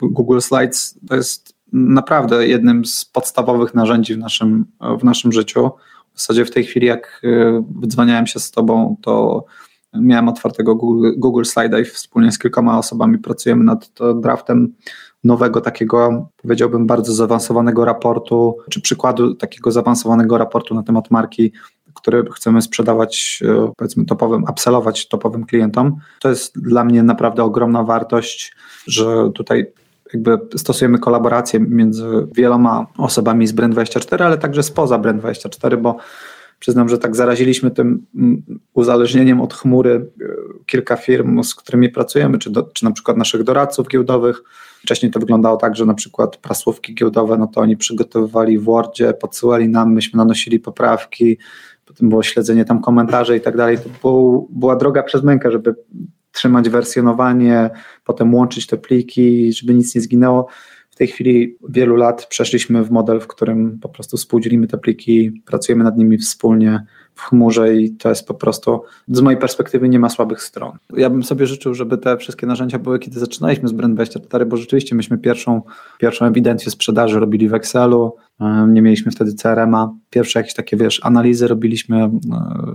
[0.02, 4.66] Google Slides to jest naprawdę jednym z podstawowych narzędzi w naszym,
[5.00, 5.72] w naszym życiu.
[6.14, 9.46] W zasadzie w tej chwili, jak e, wydzwaniałem się z Tobą, to
[9.94, 11.44] Miałem otwartego Google, Google
[11.82, 14.74] i wspólnie z kilkoma osobami pracujemy nad draftem
[15.24, 21.52] nowego takiego, powiedziałbym, bardzo zaawansowanego raportu, czy przykładu takiego zaawansowanego raportu na temat marki,
[21.94, 25.96] który chcemy sprzedawać, e, powiedzmy, topowym, upsellować topowym klientom.
[26.22, 28.56] To jest dla mnie naprawdę ogromna wartość,
[28.88, 29.66] że tutaj
[30.14, 35.98] jakby stosujemy kolaborację między wieloma osobami z Brand24, ale także spoza Brand24, bo
[36.64, 40.26] Przyznam, że tak zaraziliśmy tym mm, uzależnieniem od chmury e,
[40.66, 44.44] kilka firm, z którymi pracujemy, czy, do, czy na przykład naszych doradców giełdowych.
[44.82, 49.14] Wcześniej to wyglądało tak, że na przykład prasłówki giełdowe, no to oni przygotowywali w Wordzie,
[49.14, 51.38] podsyłali nam, myśmy nanosili poprawki,
[51.86, 53.78] potem było śledzenie tam komentarzy i tak dalej.
[53.78, 55.76] To był, była droga przez mękę, żeby
[56.32, 57.70] trzymać wersjonowanie,
[58.06, 60.48] potem łączyć te pliki, żeby nic nie zginęło.
[60.94, 65.42] W tej chwili wielu lat przeszliśmy w model, w którym po prostu współdzielimy te pliki,
[65.46, 70.00] pracujemy nad nimi wspólnie w chmurze i to jest po prostu, z mojej perspektywy nie
[70.00, 70.78] ma słabych stron.
[70.98, 74.96] Ja bym sobie życzył, żeby te wszystkie narzędzia były, kiedy zaczynaliśmy z Brand24, bo rzeczywiście
[74.96, 75.62] myśmy pierwszą,
[76.00, 78.16] pierwszą ewidencję sprzedaży robili w Excelu,
[78.68, 79.94] nie mieliśmy wtedy CRM-a.
[80.10, 82.10] Pierwsze jakieś takie, wiesz, analizy robiliśmy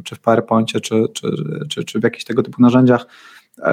[0.05, 1.29] czy w PowerPoincie, czy, czy,
[1.69, 3.07] czy, czy w jakichś tego typu narzędziach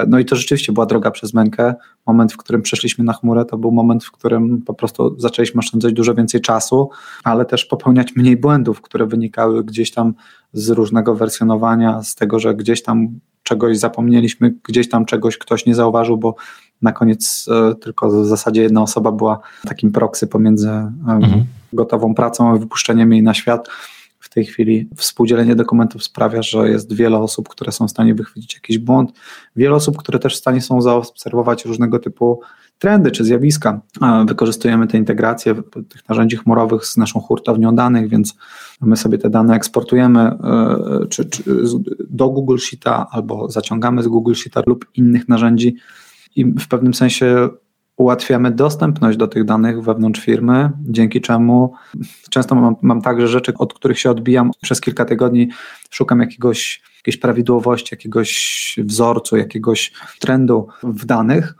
[0.08, 1.74] no i to rzeczywiście była droga przez mękę.
[2.06, 5.92] Moment, w którym przeszliśmy na chmurę, to był moment, w którym po prostu zaczęliśmy oszczędzać
[5.92, 6.90] dużo więcej czasu,
[7.24, 10.14] ale też popełniać mniej błędów, które wynikały gdzieś tam
[10.52, 13.08] z różnego wersjonowania, z tego, że gdzieś tam
[13.42, 16.34] czegoś zapomnieliśmy, gdzieś tam czegoś ktoś nie zauważył, bo
[16.82, 21.44] na koniec e, tylko w zasadzie jedna osoba była takim proksy pomiędzy mhm.
[21.72, 23.68] gotową pracą a wypuszczeniem jej na świat
[24.20, 28.54] w tej chwili współdzielenie dokumentów sprawia, że jest wiele osób, które są w stanie wychwycić
[28.54, 29.12] jakiś błąd,
[29.56, 32.40] wiele osób, które też w stanie są zaobserwować różnego typu
[32.78, 33.80] trendy czy zjawiska.
[34.26, 35.54] Wykorzystujemy te integracje
[35.88, 38.34] tych narzędzi chmurowych z naszą hurtownią danych, więc
[38.80, 41.42] my sobie te dane eksportujemy e, czy, czy
[42.10, 45.76] do Google Sheeta albo zaciągamy z Google Sheeta lub innych narzędzi
[46.36, 47.48] i w pewnym sensie
[47.96, 51.72] ułatwiamy dostępność do tych danych wewnątrz firmy, dzięki czemu
[52.30, 55.48] często mam, mam także rzeczy, od których się odbijam przez kilka tygodni,
[55.90, 61.54] szukam jakiegoś, jakiejś prawidłowości, jakiegoś wzorcu, jakiegoś trendu w danych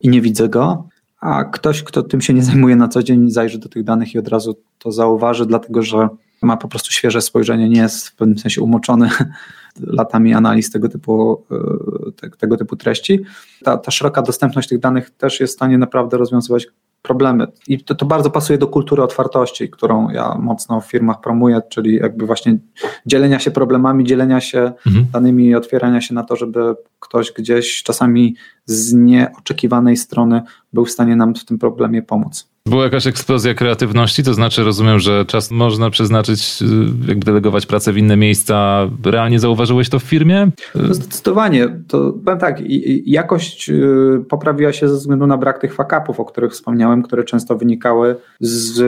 [0.00, 0.88] i nie widzę go,
[1.20, 4.18] a ktoś, kto tym się nie zajmuje na co dzień, zajrzy do tych danych i
[4.18, 6.08] od razu to zauważy, dlatego że
[6.42, 9.10] ma po prostu świeże spojrzenie, nie jest w pewnym sensie umoczony
[9.80, 13.20] latami analiz tego typu, e, te, tego typu treści.
[13.64, 16.66] Ta, ta szeroka dostępność tych danych też jest w stanie naprawdę rozwiązywać
[17.02, 17.46] problemy.
[17.68, 21.94] I to, to bardzo pasuje do kultury otwartości, którą ja mocno w firmach promuję, czyli
[21.94, 22.58] jakby właśnie
[23.06, 25.06] dzielenia się problemami, dzielenia się mhm.
[25.12, 30.90] danymi i otwierania się na to, żeby ktoś gdzieś czasami z nieoczekiwanej strony był w
[30.90, 32.55] stanie nam w tym problemie pomóc.
[32.66, 37.92] Była jakaś eksplozja kreatywności, to znaczy rozumiem, że czas można przeznaczyć, y, jakby delegować pracę
[37.92, 38.86] w inne miejsca.
[39.04, 40.50] Realnie zauważyłeś to w firmie?
[40.74, 41.68] No zdecydowanie.
[41.88, 42.62] To powiem tak,
[43.06, 47.56] jakość y, poprawiła się ze względu na brak tych fakapów, o których wspomniałem, które często
[47.56, 48.84] wynikały z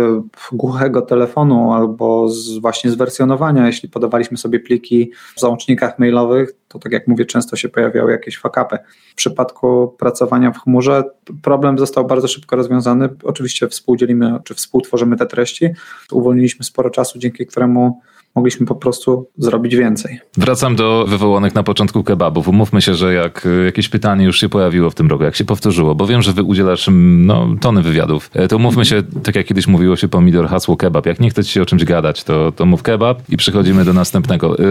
[0.52, 3.66] głuchego telefonu albo z, właśnie z wersjonowania.
[3.66, 8.38] Jeśli podawaliśmy sobie pliki w załącznikach mailowych, to tak jak mówię, często się pojawiały jakieś
[8.38, 8.78] fakapy.
[9.12, 11.04] W przypadku pracowania w chmurze
[11.42, 13.08] problem został bardzo szybko rozwiązany.
[13.22, 15.68] Oczywiście współdzielimy, czy współtworzymy te treści.
[16.12, 18.00] Uwolniliśmy sporo czasu, dzięki któremu
[18.34, 20.20] mogliśmy po prostu zrobić więcej.
[20.36, 22.48] Wracam do wywołanych na początku kebabów.
[22.48, 25.44] Umówmy się, że jak e, jakieś pytanie już się pojawiło w tym roku, jak się
[25.44, 29.36] powtórzyło, bo wiem, że wy udzielasz mm, no, tony wywiadów, e, to umówmy się, tak
[29.36, 31.06] jak kiedyś mówiło się pomidor, hasło kebab.
[31.06, 33.92] Jak nie chce ci się o czymś gadać, to, to mów kebab i przechodzimy do
[33.92, 34.58] następnego.
[34.58, 34.62] E,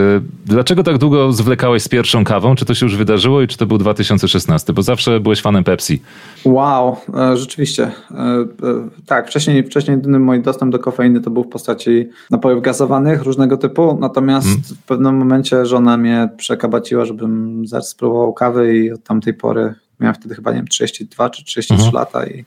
[0.45, 2.55] dlaczego tak długo zwlekałeś z pierwszą kawą?
[2.55, 4.73] Czy to się już wydarzyło i czy to był 2016?
[4.73, 6.01] Bo zawsze byłeś fanem Pepsi.
[6.45, 6.95] Wow,
[7.33, 7.91] rzeczywiście.
[9.05, 13.46] Tak, wcześniej, wcześniej jedyny mój dostęp do kofeiny to był w postaci napojów gazowanych, różnego
[13.55, 14.63] typu, natomiast hmm.
[14.63, 20.15] w pewnym momencie żona mnie przekabaciła, żebym zaraz spróbował kawy i od tamtej pory miałem
[20.15, 21.93] wtedy chyba, nie wiem, 32 czy 33 hmm.
[21.93, 22.43] lata i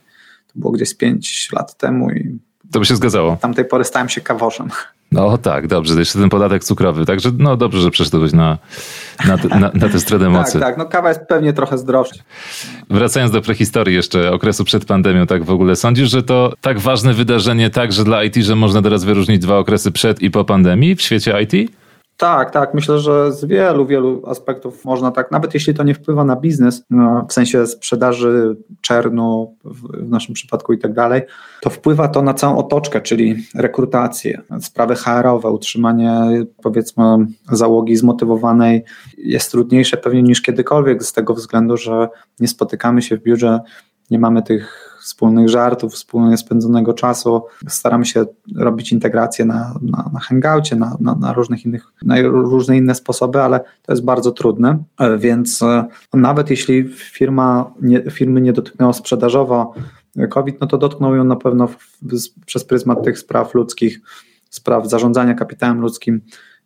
[0.46, 2.38] to było gdzieś 5 lat temu i
[2.72, 3.32] to by się zgadzało.
[3.32, 4.68] Od tamtej pory stałem się kawoszem.
[5.12, 8.58] No tak, dobrze, jeszcze ten podatek cukrowy, także no dobrze, że przeszedłeś na,
[9.26, 10.52] na, na, na tę stronę mocy.
[10.52, 12.14] tak, tak, no kawa jest pewnie trochę zdrowsza.
[12.90, 17.14] Wracając do prehistorii jeszcze, okresu przed pandemią, tak w ogóle, sądzisz, że to tak ważne
[17.14, 21.02] wydarzenie także dla IT, że można teraz wyróżnić dwa okresy przed i po pandemii w
[21.02, 21.70] świecie IT?
[22.20, 22.74] Tak, tak.
[22.74, 26.84] Myślę, że z wielu, wielu aspektów można tak, nawet jeśli to nie wpływa na biznes,
[26.90, 31.22] no, w sensie sprzedaży czernu w, w naszym przypadku i tak dalej,
[31.60, 37.04] to wpływa to na całą otoczkę, czyli rekrutację, sprawy HR-owe, utrzymanie powiedzmy
[37.52, 38.84] załogi zmotywowanej
[39.18, 42.08] jest trudniejsze pewnie niż kiedykolwiek z tego względu, że
[42.40, 43.60] nie spotykamy się w biurze,
[44.10, 47.42] nie mamy tych wspólnych żartów, wspólnie spędzonego czasu.
[47.68, 52.76] Staramy się robić integrację na, na, na hangoucie, na, na, na różnych innych, na różne
[52.76, 55.84] inne sposoby, ale to jest bardzo trudne, e, więc e,
[56.14, 59.74] nawet jeśli firma, nie, firmy nie dotknęło sprzedażowo
[60.30, 64.00] COVID, no to dotknął ją na pewno w, w, przez pryzmat tych spraw ludzkich,
[64.50, 66.20] spraw zarządzania kapitałem ludzkim.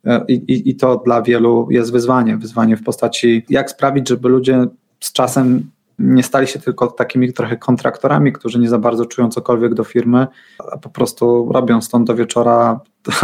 [0.05, 2.37] E, I, i, I to dla wielu jest wyzwanie.
[2.37, 4.67] Wyzwanie w postaci, jak sprawić, żeby ludzie
[5.01, 9.75] z czasem nie stali się tylko takimi trochę kontraktorami, którzy nie za bardzo czują cokolwiek
[9.75, 10.27] do firmy,
[10.73, 12.81] a po prostu robią stąd do wieczora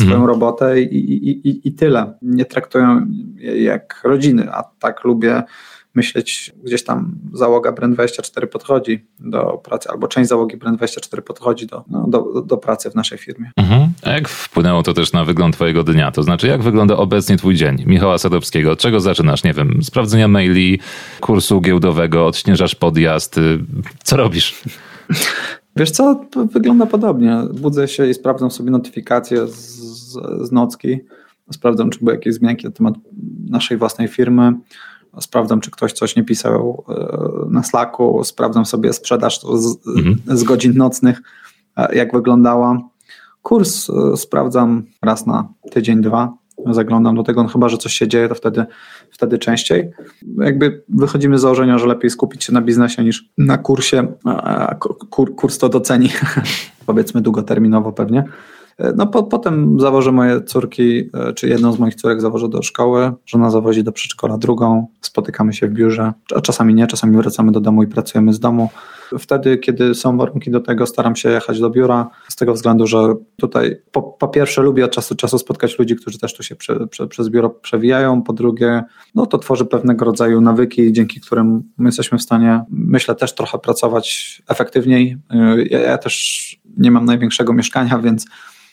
[0.00, 0.26] swoją mhm.
[0.26, 2.18] robotę i, i, i, i tyle.
[2.22, 3.06] Nie traktują
[3.54, 5.42] jak rodziny, a tak lubię
[5.94, 12.06] myśleć, gdzieś tam załoga Brand24 podchodzi do pracy, albo część załogi Brand24 podchodzi do, no,
[12.08, 13.50] do, do pracy w naszej firmie.
[13.56, 13.88] Mhm.
[14.02, 16.10] A jak wpłynęło to też na wygląd twojego dnia?
[16.10, 17.84] To znaczy, jak wygląda obecnie twój dzień?
[17.86, 19.44] Michała Sadowskiego, od czego zaczynasz?
[19.44, 20.80] Nie wiem, sprawdzenia maili,
[21.20, 23.40] kursu giełdowego, odśnieżasz podjazd,
[24.04, 24.62] co robisz?
[25.76, 27.36] Wiesz co, to wygląda podobnie.
[27.54, 31.00] Budzę się i sprawdzam sobie notyfikacje z, z nocki.
[31.52, 32.94] Sprawdzam, czy były jakieś zmianki na temat
[33.50, 34.52] naszej własnej firmy
[35.20, 40.38] sprawdzam, czy ktoś coś nie pisał e, na Slacku, sprawdzam sobie sprzedaż z, mhm.
[40.38, 41.22] z godzin nocnych,
[41.76, 42.78] e, jak wyglądała.
[43.42, 46.32] Kurs e, sprawdzam raz na tydzień, dwa.
[46.66, 48.66] Zaglądam do tego, no chyba, że coś się dzieje, to wtedy,
[49.10, 49.90] wtedy częściej.
[50.38, 54.12] Jakby wychodzimy z założenia, że lepiej skupić się na biznesie niż na kursie.
[55.10, 56.08] Kur, kurs to doceni,
[56.86, 58.24] powiedzmy długoterminowo pewnie.
[58.96, 63.12] No po, potem zawożę moje córki, e, czy jedną z moich córek zawożę do szkoły,
[63.26, 67.60] żona zawozi do przedszkola drugą, spotykamy się w biurze, a czasami nie, czasami wracamy do
[67.60, 68.68] domu i pracujemy z domu.
[69.18, 73.14] Wtedy, kiedy są warunki do tego, staram się jechać do biura, z tego względu, że
[73.36, 76.56] tutaj po, po pierwsze lubię od czasu do czasu spotkać ludzi, którzy też tu się
[76.56, 78.82] prze, prze, przez biuro przewijają, po drugie,
[79.14, 83.58] no to tworzy pewnego rodzaju nawyki, dzięki którym my jesteśmy w stanie, myślę, też trochę
[83.58, 85.16] pracować efektywniej.
[85.30, 86.40] E, ja, ja też
[86.78, 88.26] nie mam największego mieszkania, więc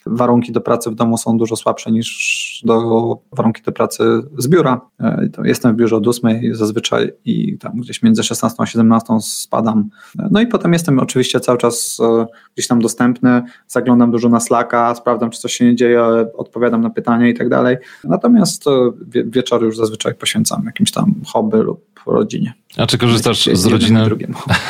[0.08, 4.04] warunki do pracy w domu są dużo słabsze niż do warunki do pracy
[4.38, 4.80] z biura.
[5.00, 9.88] E, jestem w biurze od 8 zazwyczaj i tam gdzieś między 16 a 17 spadam.
[10.30, 14.94] No i potem jestem oczywiście cały czas e, gdzieś tam dostępny, zaglądam dużo na Slacka,
[14.94, 16.02] sprawdzam, czy coś się nie dzieje,
[16.34, 17.76] odpowiadam na pytania i tak dalej.
[18.04, 18.70] Natomiast e,
[19.26, 22.54] wieczory już zazwyczaj poświęcam jakimś tam hobby lub rodzinie.
[22.76, 24.10] A czy korzystasz z rodziny?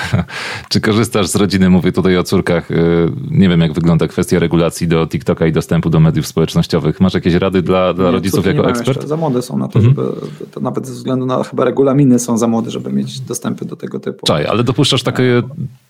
[0.68, 1.70] czy korzystasz z rodziny?
[1.70, 2.70] Mówię tutaj o córkach.
[2.70, 7.00] Y, nie wiem, jak wygląda kwestia regulacji do TikToka i dostępu do mediów społecznościowych.
[7.00, 8.88] Masz jakieś rady dla, dla nie, rodziców jako ekspert?
[8.88, 9.08] Jeszcze.
[9.08, 9.96] Za młode są na to, mhm.
[9.96, 10.12] żeby
[10.50, 14.00] to nawet ze względu na chyba regulaminy są za młode, żeby mieć dostępy do tego
[14.00, 14.26] typu.
[14.26, 15.42] Czaj, ale dopuszczasz takie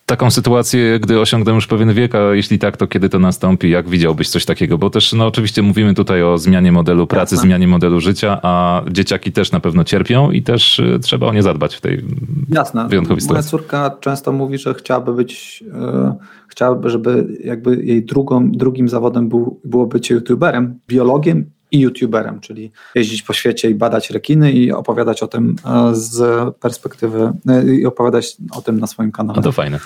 [0.09, 3.71] taką sytuację, gdy osiągnę już pewien wiek, a jeśli tak, to kiedy to nastąpi?
[3.71, 4.79] Jak widziałbyś coś takiego?
[4.79, 7.49] Bo też, no oczywiście mówimy tutaj o zmianie modelu pracy, Jasne.
[7.49, 11.43] zmianie modelu życia, a dzieciaki też na pewno cierpią i też y, trzeba o nie
[11.43, 12.05] zadbać w tej
[12.49, 12.89] Jasne.
[12.89, 13.57] wyjątkowej sytuacji.
[13.57, 16.15] Moja córka często mówi, że chciałaby być, e,
[16.49, 22.73] chciałaby, żeby jakby jej drugą, drugim zawodem był, było bycie youtuberem, biologiem i youtuberem, czyli
[22.95, 26.21] jeździć po świecie i badać rekiny i opowiadać o tym e, z
[26.57, 29.37] perspektywy e, i opowiadać o tym na swoim kanale.
[29.37, 29.81] No to fajne.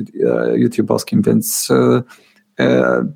[0.00, 0.04] E,
[0.58, 1.68] YouTube'owskim, więc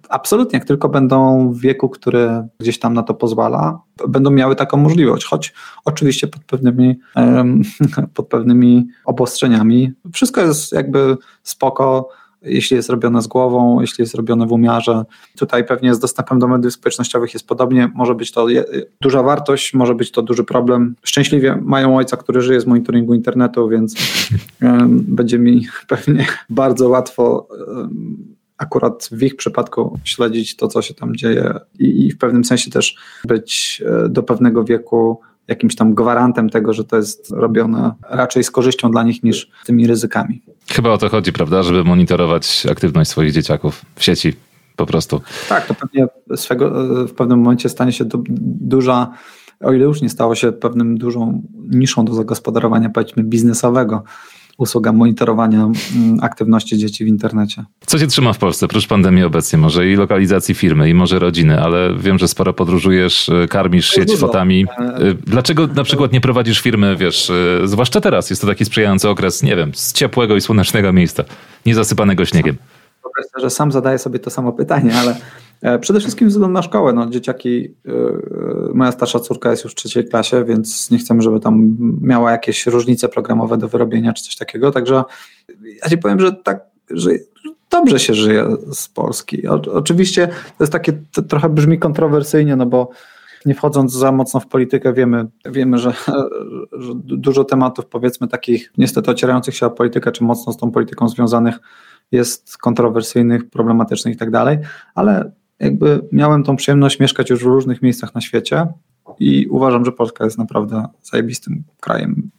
[0.09, 4.77] absolutnie, jak tylko będą w wieku, który gdzieś tam na to pozwala, będą miały taką
[4.77, 5.55] możliwość, choć
[5.85, 6.99] oczywiście pod pewnymi,
[8.15, 9.93] pod pewnymi obostrzeniami.
[10.13, 12.09] Wszystko jest jakby spoko
[12.42, 15.05] jeśli jest robione z głową, jeśli jest robione w umiarze.
[15.38, 17.90] Tutaj pewnie z dostępem do mediów społecznościowych jest podobnie.
[17.94, 18.46] Może być to
[19.00, 20.94] duża wartość, może być to duży problem.
[21.03, 23.94] Szczęśliwie mają ojca, który żyje z monitoringu internetu, więc
[25.18, 27.48] będzie mi pewnie bardzo łatwo
[28.61, 32.96] akurat w ich przypadku śledzić to, co się tam dzieje i, w pewnym sensie też
[33.24, 35.20] być e, do pewnego wieku
[35.51, 39.87] jakimś tam gwarantem tego, że to jest robione raczej z korzyścią dla nich niż tymi
[39.87, 40.43] ryzykami.
[40.71, 44.33] Chyba o to chodzi, prawda, żeby monitorować aktywność swoich dzieciaków w sieci
[44.77, 45.21] po prostu.
[45.49, 46.71] Tak, to pewnie swego,
[47.07, 48.25] w pewnym momencie stanie się du,
[48.61, 49.11] duża,
[49.61, 54.05] o ile już nie stało się pewnym dużą niszą do zagospodarowania powiedzmy biznesowego
[54.61, 55.59] usługa monitorowania
[55.96, 57.64] mm, aktywności dzieci w internecie.
[57.87, 59.59] Co cię trzyma w Polsce, prócz pandemii obecnie?
[59.59, 64.16] Może i lokalizacji firmy, i może rodziny, ale wiem, że sporo podróżujesz, y, karmisz sieć
[64.16, 64.66] fotami.
[65.01, 69.09] Y, dlaczego na przykład nie prowadzisz firmy, wiesz, y, zwłaszcza teraz, jest to taki sprzyjający
[69.09, 71.25] okres, nie wiem, z ciepłego i słonecznego miejsca,
[71.66, 72.57] niezasypanego śniegiem.
[73.03, 75.16] Wyobraź że sam zadaję sobie to samo pytanie, ale e,
[75.81, 76.92] przede wszystkim względem na szkołę.
[76.92, 77.92] No, dzieciaki, e,
[78.75, 82.66] moja starsza córka jest już w trzeciej klasie, więc nie chcemy, żeby tam miała jakieś
[82.66, 84.70] różnice programowe do wyrobienia czy coś takiego.
[84.70, 85.05] Także
[85.83, 87.11] ja ci powiem, że tak, że
[87.70, 89.49] dobrze się żyje z Polski.
[89.49, 92.90] O, oczywiście to jest takie, to trochę brzmi kontrowersyjnie, no bo
[93.46, 95.92] nie wchodząc za mocno w politykę, wiemy, wiemy że,
[96.83, 101.09] że dużo tematów, powiedzmy, takich niestety ocierających się o politykę, czy mocno z tą polityką
[101.09, 101.59] związanych,
[102.12, 104.59] jest kontrowersyjnych, problematycznych i tak dalej,
[104.94, 108.66] ale jakby miałem tą przyjemność mieszkać już w różnych miejscach na świecie
[109.18, 112.31] i uważam, że Polska jest naprawdę zajebistym krajem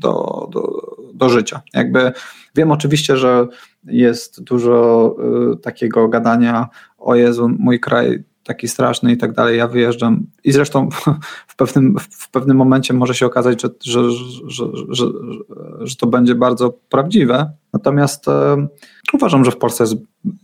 [0.00, 0.80] do, do,
[1.14, 1.62] do życia.
[1.74, 2.12] Jakby
[2.54, 3.46] wiem oczywiście, że
[3.84, 5.16] jest dużo
[5.52, 10.26] y, takiego gadania, o Jezu, mój kraj taki straszny i tak dalej, ja wyjeżdżam.
[10.44, 10.88] I zresztą
[11.48, 14.10] w pewnym, w pewnym momencie może się okazać, że, że,
[14.88, 15.04] że,
[15.80, 18.26] że, to będzie bardzo prawdziwe, natomiast
[19.12, 19.96] uważam, że w Polsce jest,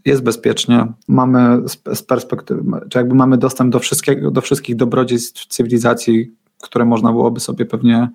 [0.05, 1.63] jest bezpiecznie, mamy
[1.95, 6.33] z, perspektywy, czy jakby mamy dostęp do, wszystkiego, do wszystkich dobrodziejstw cywilizacji,
[6.63, 8.09] które można byłoby sobie pewnie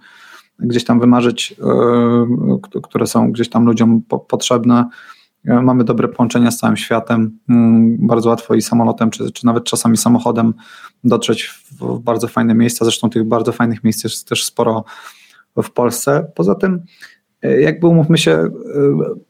[0.59, 1.55] gdzieś tam wymarzyć,
[2.83, 4.89] które są gdzieś tam ludziom po, potrzebne,
[5.45, 7.39] mamy dobre połączenia z całym światem.
[7.49, 10.53] Mm, bardzo łatwo i samolotem, czy, czy nawet czasami samochodem
[11.03, 12.85] dotrzeć w bardzo fajne miejsca.
[12.85, 14.83] Zresztą tych bardzo fajnych miejsc jest też sporo
[15.63, 16.31] w Polsce.
[16.35, 16.83] Poza tym,
[17.41, 18.49] e, jakby umówmy się, e,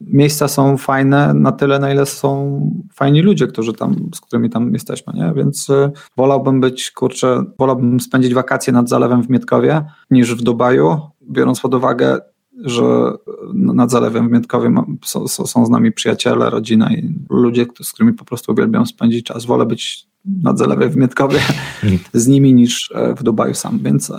[0.00, 2.60] miejsca są fajne na tyle, na ile są
[2.94, 5.32] fajni ludzie, którzy tam, z którymi tam jesteśmy, nie?
[5.36, 5.68] Więc
[6.16, 11.00] wolałbym być, kurczę, wolałbym spędzić wakacje nad zalewem w Mietkowie niż w Dubaju,
[11.30, 12.18] biorąc pod uwagę
[12.64, 13.12] że
[13.54, 18.24] nad Zalewem w Mietkowie są, są z nami przyjaciele, rodzina i ludzie, z którymi po
[18.24, 19.44] prostu uwielbiam spędzić czas.
[19.44, 20.06] Wolę być
[20.42, 21.40] nad Zalewem w Mietkowie
[22.12, 24.12] z nimi niż e, w Dubaju sam, więc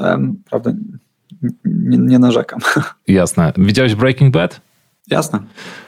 [0.50, 0.72] prawda,
[1.66, 2.60] nie, nie narzekam.
[3.08, 3.54] Jasne.
[3.58, 4.67] Widziałeś Breaking Bad?
[5.10, 5.40] Jasne.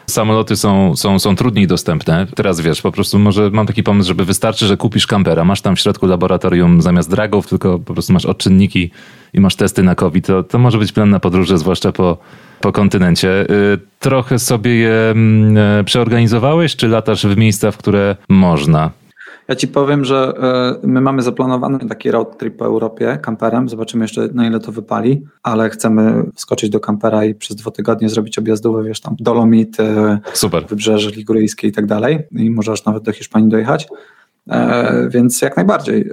[0.07, 2.27] Samoloty są, są, są trudniej dostępne.
[2.35, 5.75] Teraz wiesz, po prostu może mam taki pomysł, żeby wystarczy, że kupisz kampera, masz tam
[5.75, 8.91] w środku laboratorium zamiast dragów, tylko po prostu masz odczynniki
[9.33, 10.27] i masz testy na COVID.
[10.27, 12.17] To, to może być plan na podróże, zwłaszcza po,
[12.61, 13.45] po kontynencie.
[13.49, 18.91] Y, trochę sobie je mm, e, przeorganizowałeś, czy latasz w miejsca, w które można?
[19.49, 20.33] Ja ci powiem, że
[20.83, 23.69] e, my mamy zaplanowany taki road trip po Europie kamperem.
[23.69, 28.09] Zobaczymy jeszcze na ile to wypali, ale chcemy wskoczyć do kampera i przez dwa tygodnie
[28.09, 30.65] zrobić objazdówę, wiesz, tam Dolomity, Super.
[30.67, 32.19] Wybrzeże Liguryjskie i tak dalej.
[32.31, 33.87] I możesz nawet do Hiszpanii dojechać.
[34.49, 36.11] E, więc jak najbardziej e,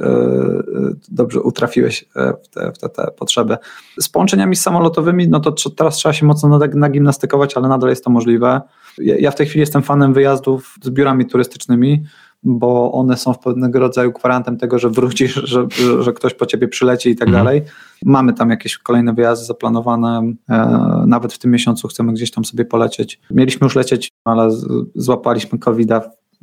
[1.09, 2.05] dobrze utrafiłeś
[2.45, 3.57] w te, w te, te, potrzeby.
[4.01, 8.61] Z połączeniami samolotowymi, no to teraz trzeba się mocno nagimnastykować, ale nadal jest to możliwe.
[8.99, 12.05] Ja w tej chwili jestem fanem wyjazdów z biurami turystycznymi,
[12.43, 15.67] bo one są w pewnego rodzaju gwarantem tego, że wrócisz, że,
[16.01, 17.45] że, ktoś po ciebie przyleci i tak mhm.
[17.45, 17.63] dalej.
[18.05, 22.65] Mamy tam jakieś kolejne wyjazdy zaplanowane, e, nawet w tym miesiącu chcemy gdzieś tam sobie
[22.65, 23.21] polecieć.
[23.31, 24.51] Mieliśmy już lecieć, ale
[24.95, 26.01] złapaliśmy COVID-a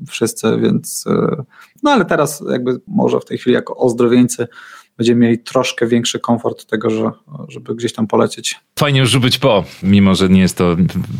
[0.07, 1.43] wszyscy, więc e,
[1.83, 4.47] no ale teraz jakby może w tej chwili jako ozdrowieńcy
[4.97, 7.11] będziemy mieli troszkę większy komfort tego, że,
[7.47, 8.59] żeby gdzieś tam polecieć.
[8.79, 10.75] Fajnie już być po, mimo że nie jest to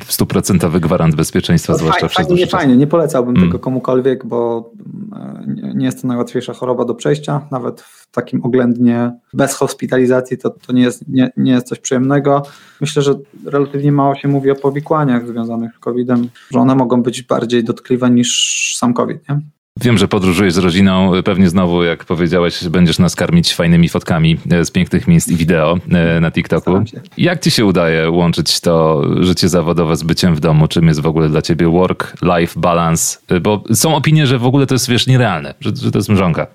[0.08, 3.48] stuprocentowy gwarant bezpieczeństwa, no, zwłaszcza fajnie, przez fajnie, nie, fajnie, nie polecałbym mm.
[3.48, 4.72] tego komukolwiek, bo
[5.16, 5.44] e,
[5.76, 10.74] nie jest to najłatwiejsza choroba do przejścia, nawet w takim oględnie bez hospitalizacji to, to
[10.74, 12.44] nie, jest, nie, nie jest coś przyjemnego.
[12.82, 13.14] Myślę, że
[13.46, 18.10] relatywnie mało się mówi o powikłaniach związanych z COVID-em, że one mogą być bardziej dotkliwe
[18.10, 19.30] niż sam COVID.
[19.30, 19.42] Nie?
[19.82, 21.12] Wiem, że podróżujesz z rodziną.
[21.26, 25.78] Pewnie znowu, jak powiedziałeś, będziesz nas karmić fajnymi fotkami e, z pięknych miejsc i wideo
[25.92, 26.84] e, na TikToku.
[27.18, 30.68] Jak ci się udaje łączyć to życie zawodowe z byciem w domu?
[30.68, 33.18] Czym jest w ogóle dla ciebie work-life balance?
[33.28, 36.10] E, bo są opinie, że w ogóle to jest, wiesz, nierealne, że, że to jest
[36.10, 36.48] mrzonka.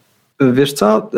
[0.52, 1.10] Wiesz co?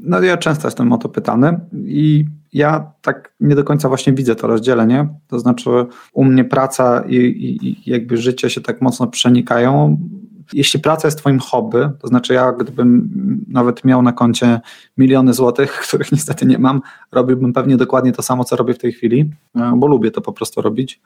[0.00, 4.34] No ja często jestem o to pytany i ja tak nie do końca właśnie widzę
[4.34, 5.08] to rozdzielenie.
[5.28, 5.70] To znaczy
[6.12, 9.98] u mnie praca i, i, i jakby życie się tak mocno przenikają
[10.52, 13.08] jeśli praca jest twoim hobby, to znaczy ja gdybym
[13.48, 14.60] nawet miał na koncie
[14.98, 16.80] miliony złotych, których niestety nie mam,
[17.12, 20.32] robiłbym pewnie dokładnie to samo, co robię w tej chwili, e, bo lubię to po
[20.32, 21.00] prostu robić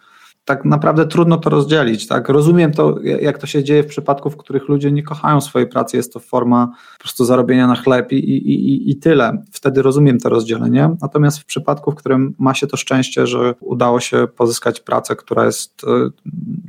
[0.45, 2.07] tak naprawdę trudno to rozdzielić.
[2.07, 2.29] Tak?
[2.29, 5.97] Rozumiem to, jak to się dzieje w przypadku, w których ludzie nie kochają swojej pracy,
[5.97, 9.43] jest to forma po prostu zarobienia na chleb i, i, i, i tyle.
[9.53, 10.97] Wtedy rozumiem to rozdzielenie.
[11.03, 15.45] Natomiast w przypadku, w którym ma się to szczęście, że udało się pozyskać pracę, która
[15.45, 16.11] jest, e,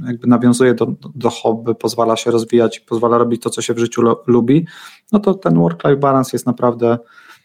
[0.07, 4.01] jakby nawiązuje do, do hobby, pozwala się rozwijać, pozwala robić to, co się w życiu
[4.27, 4.65] lubi,
[5.11, 6.97] no to ten work-life balance jest naprawdę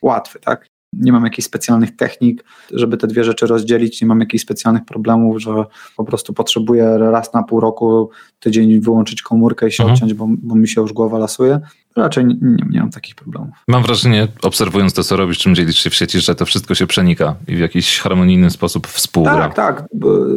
[0.03, 0.67] łatwy, tak?
[0.93, 5.41] Nie mam jakichś specjalnych technik, żeby te dwie rzeczy rozdzielić, nie mam jakichś specjalnych problemów,
[5.41, 5.65] że
[5.97, 8.11] po prostu potrzebuję raz na pół roku,
[8.41, 9.95] tydzień wyłączyć komórkę i się mhm.
[9.95, 11.61] odciąć, bo, bo mi się już głowa lasuje
[11.99, 13.51] raczej nie, nie, nie, mam takich problemów.
[13.69, 16.87] Mam wrażenie, obserwując to, co robisz, czym dzielisz się w sieci, że to wszystko się
[16.87, 19.49] przenika i w jakiś harmonijny sposób współgra.
[19.49, 19.85] Tak, tak.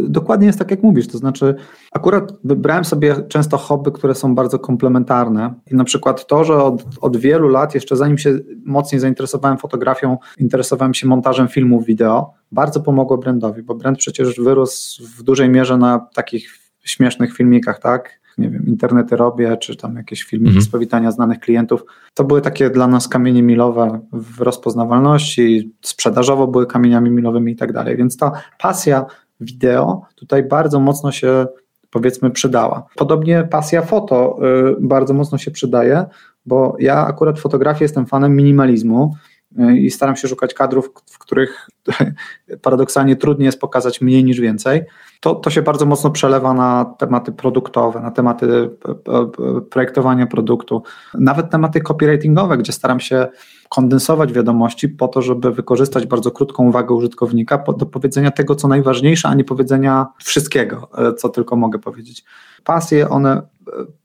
[0.07, 1.07] Dokładnie jest tak, jak mówisz.
[1.07, 1.55] To znaczy,
[1.91, 5.53] akurat wybrałem sobie często hobby, które są bardzo komplementarne.
[5.71, 10.17] I na przykład to, że od, od wielu lat, jeszcze zanim się mocniej zainteresowałem fotografią,
[10.37, 15.77] interesowałem się montażem filmów wideo, bardzo pomogło brandowi, bo brand przecież wyrósł w dużej mierze
[15.77, 18.20] na takich śmiesznych filmikach, tak?
[18.37, 20.65] Nie wiem, internety robię, czy tam jakieś filmiki mhm.
[20.65, 21.83] z powitania znanych klientów.
[22.13, 27.73] To były takie dla nas kamienie milowe w rozpoznawalności, sprzedażowo były kamieniami milowymi i tak
[27.73, 27.97] dalej.
[27.97, 29.05] Więc ta pasja
[29.39, 31.47] wideo tutaj bardzo mocno się
[31.89, 32.85] powiedzmy przydała.
[32.95, 34.37] Podobnie pasja foto
[34.71, 36.05] y, bardzo mocno się przydaje,
[36.45, 39.15] bo ja akurat w fotografii jestem fanem minimalizmu
[39.59, 41.67] y, i staram się szukać kadrów, w których
[42.61, 44.81] paradoksalnie trudniej jest pokazać mniej niż więcej
[45.21, 48.69] to, to się bardzo mocno przelewa na tematy produktowe, na tematy
[49.07, 53.27] e, e, projektowania produktu, nawet tematy copywritingowe, gdzie staram się
[53.69, 59.27] kondensować wiadomości po to, żeby wykorzystać bardzo krótką uwagę użytkownika do powiedzenia tego, co najważniejsze,
[59.27, 62.23] a nie powiedzenia wszystkiego, e, co tylko mogę powiedzieć.
[62.63, 63.41] Pasje, one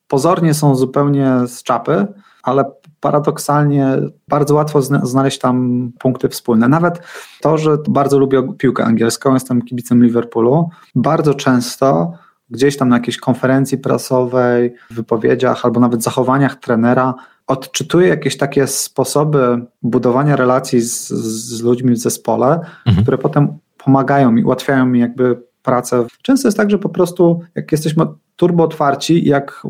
[0.09, 2.07] pozornie są zupełnie z czapy,
[2.43, 2.65] ale
[3.07, 3.97] paradoksalnie
[4.29, 6.69] bardzo łatwo znaleźć tam punkty wspólne.
[6.69, 7.01] Nawet
[7.41, 12.13] to, że bardzo lubię piłkę angielską, jestem kibicem Liverpoolu, bardzo często
[12.51, 17.15] gdzieś tam na jakiejś konferencji prasowej, wypowiedziach albo nawet zachowaniach trenera
[17.47, 23.03] odczytuję jakieś takie sposoby budowania relacji z, z ludźmi w zespole, mhm.
[23.03, 26.07] które potem pomagają mi, ułatwiają mi jakby pracę.
[26.23, 28.07] Często jest tak, że po prostu jak jesteśmy
[28.37, 29.63] turbo otwarci, jak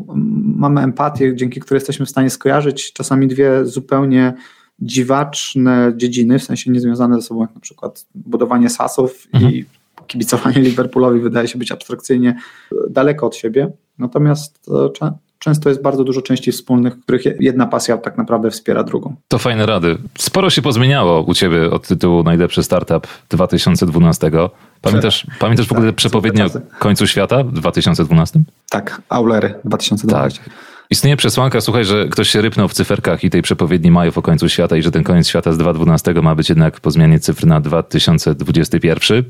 [0.55, 4.33] mamy empatię, dzięki której jesteśmy w stanie skojarzyć czasami dwie zupełnie
[4.79, 9.53] dziwaczne dziedziny, w sensie niezwiązane ze sobą, jak na przykład budowanie sasów mhm.
[9.53, 9.65] i
[10.07, 12.35] kibicowanie Liverpoolowi wydaje się być abstrakcyjnie
[12.89, 13.71] daleko od siebie.
[13.97, 14.89] Natomiast e,
[15.39, 19.15] często jest bardzo dużo części wspólnych, których jedna pasja tak naprawdę wspiera drugą.
[19.27, 19.97] To fajne rady.
[20.17, 24.31] Sporo się pozmieniało u Ciebie od tytułu Najlepszy Startup 2012.
[24.81, 26.49] Pamiętasz, pamiętasz w ogóle tak, przepowiednię o
[26.79, 28.39] końcu świata w 2012?
[28.69, 30.39] Tak, Aulery 2012.
[30.43, 30.49] Tak.
[30.89, 34.49] Istnieje przesłanka, słuchaj, że ktoś się rypnął w cyferkach i tej przepowiedni Majów o końcu
[34.49, 37.61] świata i że ten koniec świata z 2012 ma być jednak po zmianie cyfr na
[37.61, 39.23] 2021, y,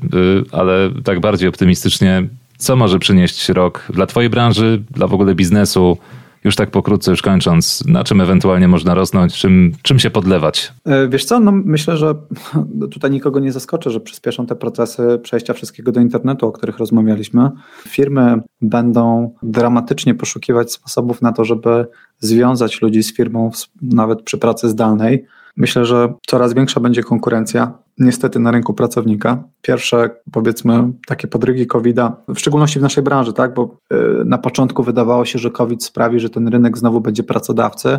[0.52, 2.28] ale tak bardziej optymistycznie,
[2.58, 5.98] co może przynieść rok dla twojej branży, dla w ogóle biznesu,
[6.44, 10.72] już tak pokrótce, już kończąc, na czym ewentualnie można rosnąć, czym, czym się podlewać?
[10.84, 12.14] E, wiesz co, no myślę, że
[12.92, 17.50] tutaj nikogo nie zaskoczę, że przyspieszą te procesy przejścia wszystkiego do internetu, o których rozmawialiśmy.
[17.88, 21.86] Firmy będą dramatycznie poszukiwać sposobów na to, żeby
[22.20, 23.50] związać ludzi z firmą
[23.82, 25.24] nawet przy pracy zdalnej.
[25.56, 29.44] Myślę, że coraz większa będzie konkurencja, niestety na rynku pracownika.
[29.62, 34.82] Pierwsze, powiedzmy, takie podrygi COVID-a, w szczególności w naszej branży, tak, bo y, na początku
[34.82, 37.98] wydawało się, że COVID sprawi, że ten rynek znowu będzie pracodawcy,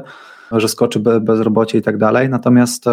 [0.52, 2.30] że skoczy bezrobocie i tak dalej.
[2.30, 2.86] Natomiast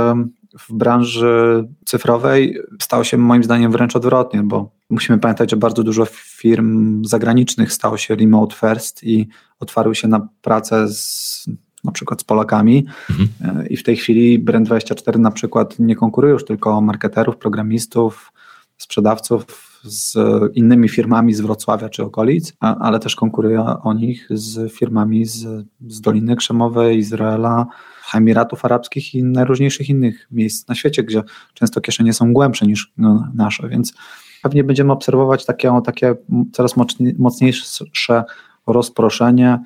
[0.58, 6.04] w branży cyfrowej stało się moim zdaniem wręcz odwrotnie, bo musimy pamiętać, że bardzo dużo
[6.12, 9.28] firm zagranicznych stało się remote first i
[9.60, 11.46] otwarły się na pracę z
[11.86, 13.60] na przykład z Polakami mhm.
[13.60, 18.32] E, i w tej chwili Brand24 na przykład nie konkuruje już tylko marketerów, programistów,
[18.78, 19.46] sprzedawców
[19.82, 20.18] z
[20.54, 26.00] innymi firmami z Wrocławia czy okolic, ale też konkuruje o nich z firmami z, z
[26.00, 27.66] Doliny Krzemowej, Izraela,
[28.14, 31.22] Emiratów Arabskich i najróżniejszych innych miejsc na świecie, gdzie
[31.54, 33.94] często kieszenie są głębsze niż no, nasze, więc
[34.42, 36.14] pewnie będziemy obserwować takie, takie
[36.52, 36.74] coraz
[37.18, 38.24] mocniejsze
[38.66, 39.58] rozproszenie.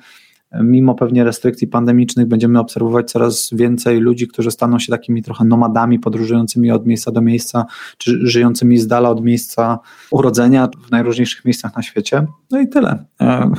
[0.53, 5.99] Mimo pewnie restrykcji pandemicznych będziemy obserwować coraz więcej ludzi, którzy staną się takimi trochę nomadami,
[5.99, 7.65] podróżującymi od miejsca do miejsca,
[7.97, 9.79] czy żyjącymi z dala od miejsca
[10.11, 12.25] urodzenia w najróżniejszych miejscach na świecie.
[12.51, 13.05] No i tyle.
[13.21, 13.51] E,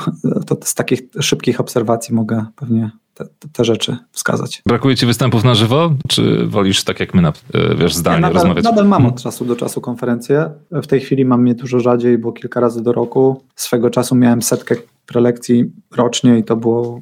[0.47, 4.63] to z takich szybkich obserwacji mogę pewnie te, te, rzeczy wskazać.
[4.67, 8.29] Brakuje ci występów na żywo, czy wolisz tak jak my, na, e, wiesz, zdalnie ja
[8.29, 8.65] nadal, rozmawiać?
[8.65, 10.51] Nadal mam od czasu do czasu konferencje.
[10.71, 13.43] W tej chwili mam je dużo rzadziej, bo kilka razy do roku.
[13.57, 14.75] Swego czasu miałem setkę
[15.07, 15.65] prelekcji
[15.97, 17.01] rocznie i to było...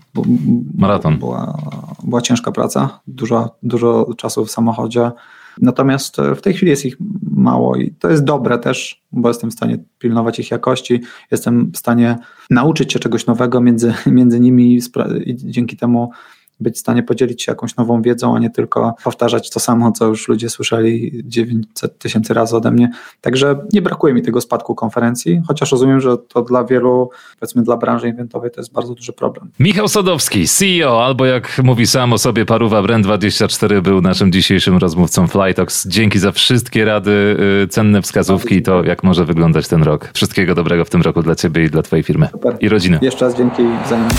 [0.79, 1.19] Maraton.
[1.19, 1.59] Była,
[2.05, 5.11] była ciężka praca, dużo, dużo czasu w samochodzie.
[5.61, 6.97] Natomiast e, w tej chwili jest ich
[7.31, 11.79] mało i to jest dobre też, bo jestem w stanie pilnować ich jakości, jestem w
[11.79, 12.19] stanie
[12.51, 14.81] nauczyć się czegoś nowego między, między nimi
[15.25, 16.11] i dzięki temu
[16.61, 20.07] być w stanie podzielić się jakąś nową wiedzą, a nie tylko powtarzać to samo, co
[20.07, 22.91] już ludzie słyszeli 900 tysięcy razy ode mnie.
[23.21, 27.77] Także nie brakuje mi tego spadku konferencji, chociaż rozumiem, że to dla wielu, powiedzmy dla
[27.77, 29.51] branży eventowej to jest bardzo duży problem.
[29.59, 35.27] Michał Sadowski, CEO, albo jak mówi sam o sobie Paruwa Brand24 był naszym dzisiejszym rozmówcą
[35.27, 35.87] Flytox.
[35.89, 40.11] Dzięki za wszystkie rady, y, cenne wskazówki i to, jak może wyglądać ten rok.
[40.15, 42.57] Wszystkiego dobrego w tym roku dla Ciebie i dla Twojej firmy Super.
[42.61, 42.99] i rodziny.
[43.03, 44.15] Jeszcze raz dzięki wzajemnie.